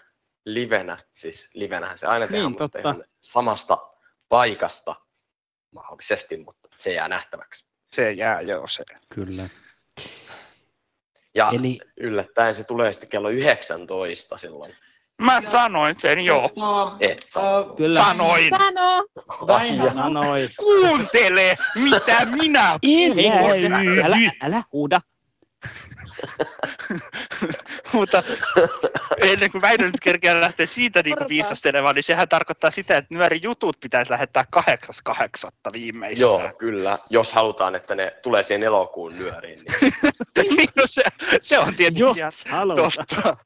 [0.45, 2.79] livenä, siis livenähän se aina tehdään, Niin, mutta totta.
[2.79, 3.79] ihan samasta
[4.29, 4.95] paikasta
[5.71, 7.67] mahdollisesti, mutta se jää nähtäväksi.
[7.93, 8.85] Se jää jo se.
[9.15, 9.49] kyllä.
[11.35, 11.79] Ja Eli- Eli...
[11.97, 14.75] yllättäen se tulee sitten kello 19 silloin.
[15.23, 16.51] Mä sanoin sen jo.
[17.01, 17.65] Et saa.
[17.77, 18.05] Kyllä.
[18.05, 18.51] Sanoin.
[18.51, 19.05] Sano!
[19.47, 20.49] Väinö, No noin.
[20.57, 24.05] Kuuntele, mitä minä Hei, puhun.
[24.05, 25.01] älä, älä huuda.
[27.93, 28.23] Mutta
[29.19, 33.15] ennen kuin Väinö nyt kerkeää lähteä siitä niin kuin viisastelemaan, niin sehän tarkoittaa sitä, että
[33.15, 35.51] nyöri jutut pitäisi lähettää 8.8.
[35.73, 36.31] viimeistään.
[36.31, 36.99] Joo, kyllä.
[37.11, 39.59] Jos halutaan, että ne tulee siihen elokuun nyöriin.
[39.81, 39.95] Niin...
[40.57, 41.03] niin no se,
[41.41, 42.91] se on tietenkin ihan halutaan.
[43.09, 43.37] totta.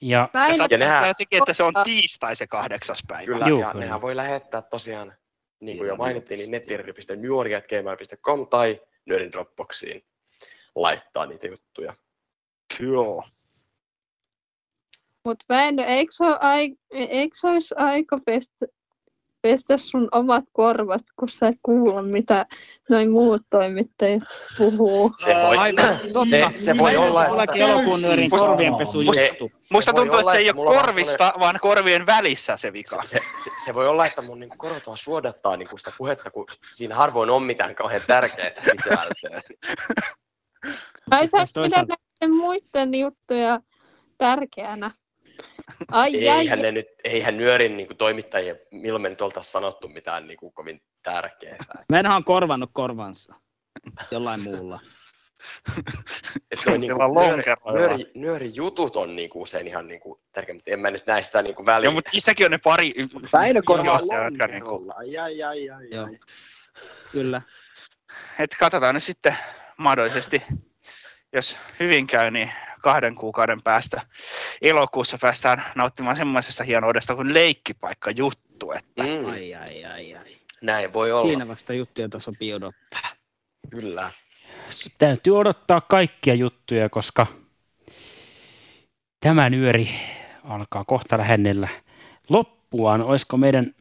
[0.00, 3.24] Ja Ja Ja nehän- sekin, että se on tiistai se kahdeksas päivä.
[3.24, 3.84] Kyllä, Juu, ja kyllä.
[3.84, 5.16] nehän voi lähettää tosiaan,
[5.60, 10.04] niin kuin jo mainittiin, niin nettiripi.nyori.gmail.com tai nyörin Dropboxiin
[10.74, 11.94] laittaa niitä juttuja.
[12.80, 13.24] Joo.
[15.24, 18.66] Mut Väinö, eikö se, ai, eikö se olisi aika pestä,
[19.42, 22.46] pestä sun omat korvat, kun sä et kuule, mitä
[22.90, 24.22] noin muut toimittajat
[24.58, 25.12] puhuu?
[25.24, 26.30] Se voi, Aivan, totta.
[26.30, 27.56] se, se voi olla, että...
[27.56, 29.50] elokuun nyörin korvienpesu juttu.
[29.72, 33.02] Musta tuntuu, että se ei että ole korvista, vaan korvien välissä se vika.
[33.04, 36.94] Se, se, se, voi olla, että mun niin korot suodattaa niin sitä puhetta, kun siinä
[36.94, 39.42] harvoin on mitään kauhean tärkeää sisältöä.
[41.10, 43.60] Ai sä et pidä Toisaalta- näiden muiden juttuja
[44.18, 44.90] tärkeänä.
[45.90, 50.26] Ai, ai, Eihän, ne nyt, eihän nyörin niin toimittajien milloin me nyt oltaisi sanottu mitään
[50.26, 51.56] niin kuin kovin tärkeää.
[51.88, 53.34] Meidän on korvannut korvansa
[54.10, 54.80] jollain muulla.
[56.50, 60.00] Et se on niin kuin, nyöri, nyöri, nyöri, jutut on niin kuin usein ihan niin
[60.00, 61.84] kuin tärkeä, mutta en mä nyt näe sitä niin kuin väliin.
[61.84, 62.92] Joo, mutta niissäkin on ne pari
[63.32, 64.94] Väinö korvaa videossa, jotka niinku, lonkerolla.
[64.96, 66.04] Ai, ai, ai, ai, Joo.
[66.04, 66.18] ai.
[67.12, 67.42] Kyllä.
[68.38, 69.36] että katsotaan nyt sitten
[69.76, 70.42] mahdollisesti,
[71.32, 72.52] jos hyvin käy, niin
[72.82, 74.06] kahden kuukauden päästä
[74.62, 78.72] elokuussa päästään nauttimaan semmoisesta hienoudesta kuin leikkipaikka juttu.
[78.72, 80.36] Että Mm, Ai, ai, ai, ai.
[80.62, 83.10] näin voi olla, Siinä vasta juttuja tuossa odottaa.
[83.70, 84.12] kyllä.
[84.98, 87.26] täytyy odottaa kaikkia juttuja, koska
[89.20, 89.88] tämä nyöri
[90.44, 91.68] alkaa kohta lähennellä
[92.28, 93.02] loppuaan.
[93.02, 93.74] Olisiko meidän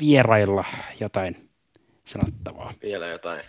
[0.00, 0.64] vierailla
[1.00, 1.50] jotain
[2.04, 2.72] sanottavaa?
[2.82, 3.42] Vielä jotain.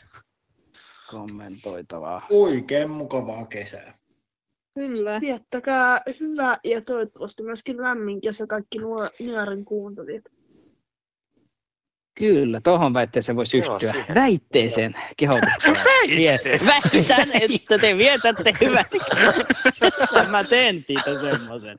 [1.11, 2.27] Kommentoitavaa.
[2.31, 3.97] Oikein mukavaa kesää.
[4.75, 5.21] kyllä.
[5.21, 10.23] Viettäkää hyvä ja toivottavasti myöskin lämmin kesä kaikki nuo nyörin kuuntelijat.
[12.15, 13.79] Kyllä, tuohon väitteeseen voisi yhtyä.
[13.79, 14.15] siihen.
[14.15, 15.75] Väitteeseen kehotukseen.
[15.85, 16.59] Väitteeseen.
[16.65, 18.87] Väitän, että te vietätte hyvät.
[20.29, 21.77] Mä teen siitä semmoisen.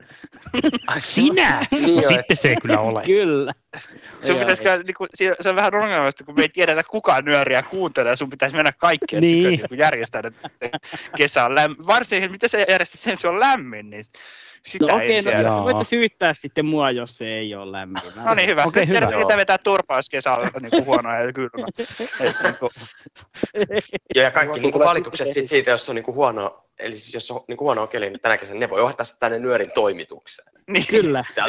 [0.99, 1.65] Sinä?
[1.71, 3.03] Niin jo, Sitten se ei kyllä ole.
[3.05, 3.53] Kyllä.
[4.21, 4.39] sun Joo.
[4.39, 5.09] pitäisi käydä, niin kuin,
[5.41, 9.21] se on vähän ongelmallista, kun me ei tiedetä kukaan nyöriä kuuntelee, sun pitäisi mennä kaikkien
[9.21, 9.43] Niin.
[9.43, 9.59] niin.
[9.59, 10.49] tykö, niin järjestää, että
[11.17, 11.87] kesä on lämmin.
[11.87, 14.03] Varsinkin, miten sä järjestät sen, se on lämmin, niin
[14.67, 18.01] Sitä no okei, okay, no, voitte syyttää sitten mua, jos se ei ole lämmin.
[18.25, 18.63] No niin, hyvä.
[18.63, 19.07] Okei, Nyt hyvä.
[19.07, 21.67] tiedät, vetää turpaa, jos kesä on niin kuin huono ja kylmä.
[22.19, 22.71] Et, niin kuin,
[24.15, 27.31] Joo, ja kaikki niinku tulee valitukset sit siitä, jos on niinku huono, eli siis jos
[27.31, 30.53] on niinku huono keli, niin tänä kesänä ne voi ohjata tänne nyörin toimitukseen.
[30.67, 30.87] Niin.
[30.87, 31.23] Kyllä.
[31.35, 31.47] Ja,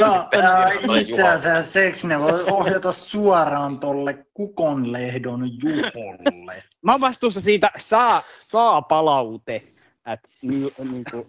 [0.96, 6.62] itse asiassa seksi ne voi ohjata suoraan tolle kukonlehdon Juholle.
[6.82, 9.62] Mä oon vastuussa siitä saa, saa palaute.
[10.08, 11.26] At, ni, niin kuin,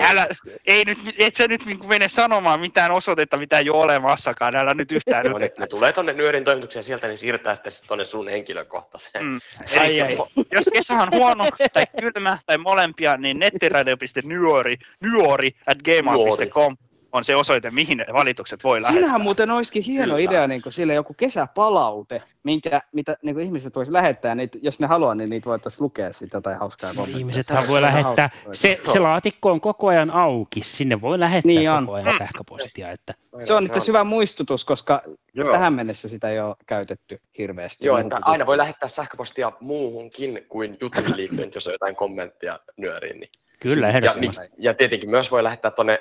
[0.00, 0.26] Älä,
[0.66, 4.56] ei nyt, et sä nyt niin mene sanomaan mitään osoitetta, mitä ei ole olemassakaan.
[4.56, 7.84] Älä nyt yhtään No, ne, ne tulee tonne nyörin toimitukseen sieltä, niin siirtää sitten sit
[7.86, 9.24] tonne sun henkilökohtaiseen.
[9.24, 9.40] Mm.
[9.80, 10.16] Ai, Eli ai.
[10.52, 16.76] jos kesä on huono tai kylmä tai molempia, niin nettiradio.nyori nyori at gmail.com
[17.12, 18.92] on se osoite, mihin ne valitukset voi lähettää.
[18.92, 20.30] Siinähän muuten olisikin hieno Kyllä.
[20.30, 24.80] idea niin kuin sille joku kesäpalaute, minkä, mitä niin kuin ihmiset voisi lähettää, niin jos
[24.80, 27.16] ne haluaa, niin niitä voitaisiin lukea sitä tai hauskaa kommenttia.
[27.16, 31.70] Se Ihmisethän voi lähettää, se, se laatikko on koko ajan auki, sinne voi lähettää Niin
[31.70, 31.86] on.
[31.86, 32.90] koko ajan sähköpostia.
[32.90, 33.14] Että...
[33.38, 35.02] Se on nyt hyvä muistutus, koska
[35.34, 35.52] Joo.
[35.52, 37.86] tähän mennessä sitä ei ole käytetty hirveästi.
[37.86, 43.20] Joo, että aina voi lähettää sähköpostia muuhunkin kuin juttuihin liittyen, jos on jotain kommenttia nyöriin.
[43.20, 43.30] Niin.
[43.60, 44.14] Kyllä, ja,
[44.58, 46.00] ja tietenkin myös voi lähettää tuonne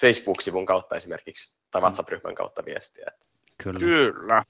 [0.00, 3.06] Facebook-sivun kautta esimerkiksi, tai WhatsApp-ryhmän kautta viestiä.
[3.62, 3.78] Kyllä.
[3.78, 4.44] Kyllä.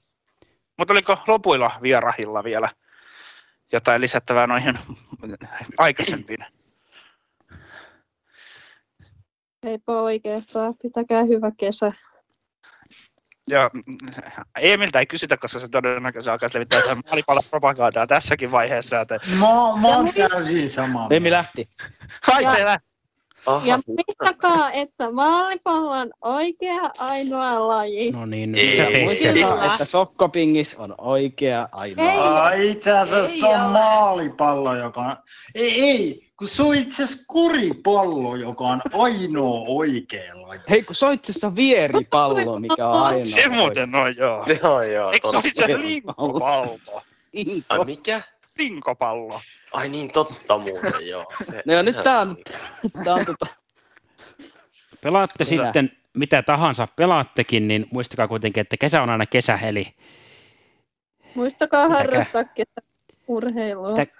[0.77, 2.69] Mutta oliko lopuilla vierahilla vielä
[3.71, 4.79] jotain lisättävää noihin
[5.77, 6.45] aikaisempiin?
[9.63, 10.75] Eipä oikeastaan.
[10.81, 11.93] Pitäkää hyvä kesä.
[13.49, 13.69] Ja
[14.59, 19.01] Emiltä ei kysytä, koska se todennäköisesti alkaisi levittää jotain maalipallopropagandaa tässäkin vaiheessa.
[19.01, 19.19] Että...
[19.31, 19.47] Mä,
[19.81, 21.07] mä oon täysin sama.
[21.09, 21.69] Emi lähti.
[22.27, 22.94] Ai se lähti.
[23.63, 28.11] Ja muistakaa, että maalipallo on oikea ainoa laji.
[28.11, 29.37] No niin, Ei, nyt sä ei, teit sen.
[29.37, 32.11] Muistakaa, että sokkopingis on oikea ainoa.
[32.11, 32.19] Ei.
[32.19, 33.69] Ai, itse asiassa Ei se on ole.
[33.71, 35.15] maalipallo, joka on...
[35.55, 40.61] Ei, ei, kun se on itse asiassa kuripallo, joka on ainoa oikea laji.
[40.69, 43.21] Hei, kun se on itse asiassa vieripallo, mikä on ainoa.
[43.23, 44.45] Se muuten on joo.
[44.63, 45.11] Joo, joo.
[45.11, 46.79] Eikö se ole se linkopallo?
[47.69, 48.21] Ai mikä?
[48.59, 49.41] Linkopallo.
[49.73, 51.25] Ai niin, totta muuten, joo.
[51.43, 52.37] Se, No ja nyt tää on,
[53.03, 53.47] tää on tota,
[55.01, 55.63] Pelaatte Hyvä.
[55.65, 59.87] sitten mitä tahansa pelaattekin, niin muistakaa kuitenkin, että kesä on aina kesä, eli
[61.35, 62.03] Muistakaa Pitäkää.
[62.03, 63.93] harrastaa kesäurheilua.
[63.93, 64.11] Pitä-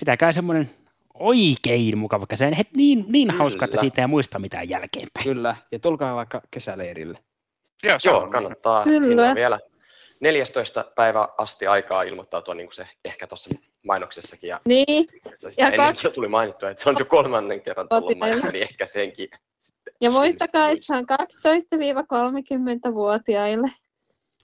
[0.00, 0.70] pitäkää semmoinen
[1.14, 2.46] oikein mukava kesä.
[2.46, 3.38] Het niin, niin Kyllä.
[3.38, 5.24] hauska, että siitä ei muista mitään jälkeenpäin.
[5.24, 5.56] kyllä.
[5.72, 7.18] Ja tulkaa vaikka kesäleirille.
[7.84, 8.30] Joo, se Joo, on.
[8.30, 8.84] kannattaa.
[8.84, 9.06] Kyllä.
[9.06, 9.60] Siinä on vielä
[10.20, 10.84] 14.
[10.94, 13.50] päivä asti aikaa ilmoittautua, niin kuin se ehkä tuossa
[13.86, 14.48] mainoksessakin.
[14.48, 15.06] Ja, Niin,
[15.56, 18.18] Ja ja kaksi- jo tuli mainittua, että se on jo kolmannen kerran tullut Otin.
[18.18, 19.28] mainittua, niin ehkä senkin.
[20.00, 23.70] ja muistakaa, että se on 12-30-vuotiaille.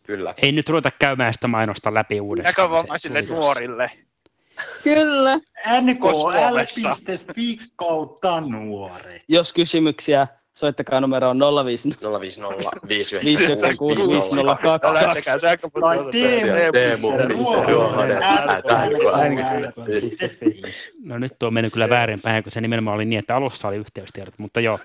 [0.03, 0.35] Kyllä.
[0.43, 2.69] Ei nyt ruveta käymään sitä mainosta läpi uudestaan.
[2.69, 3.91] Näkövammaisille nuorille.
[4.83, 5.41] Kyllä.
[5.81, 9.25] nkl.fi kautta nuoret.
[9.29, 14.67] Jos kysymyksiä, soittakaa numeroon 050 050 596 502.
[14.87, 15.37] No lähtekää.
[21.05, 24.39] No nyt on mennyt kyllä väärinpäin, kun se nimenomaan oli niin, että alussa oli yhteystiedot,
[24.39, 24.79] mutta joo.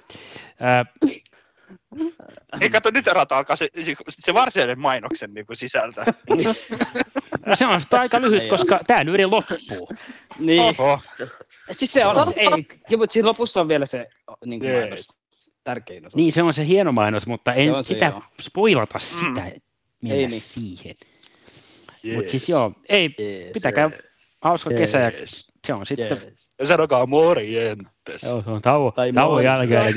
[2.62, 3.70] Ei kato, nyt erata alkaa se,
[4.10, 6.06] se varsinainen mainoksen niin kuin sisältö.
[7.46, 9.90] no se on aika lyhyt, koska tämä nyri loppuu.
[10.40, 10.62] Niin.
[10.62, 11.00] Oho.
[11.72, 14.10] Siis se on, ei, mutta siinä lopussa on vielä se
[14.46, 14.82] niin kuin Jees.
[14.82, 15.08] mainos,
[15.68, 16.18] tärkein osa.
[16.18, 18.24] Niin se on se hieno mainos, mutta en Se se, sitä joo.
[18.42, 19.52] spoilata sitä, mennä
[20.10, 20.42] Ei niin.
[20.42, 20.96] siihen.
[22.16, 23.52] Mutta siis joo, ei, Jees.
[23.54, 23.92] pitäkää
[24.42, 25.12] hauska kesä ja
[25.68, 26.52] se on sitten, Jees.
[26.60, 28.24] Ja sanokaa morjentes.
[28.24, 29.46] joo, se on tauon moi.
[29.46, 29.94] jälkeen, eli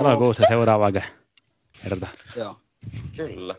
[0.00, 0.92] elokuussa seuraava
[1.82, 2.06] kerta.
[2.36, 2.56] Joo.
[3.16, 3.54] Kyllä.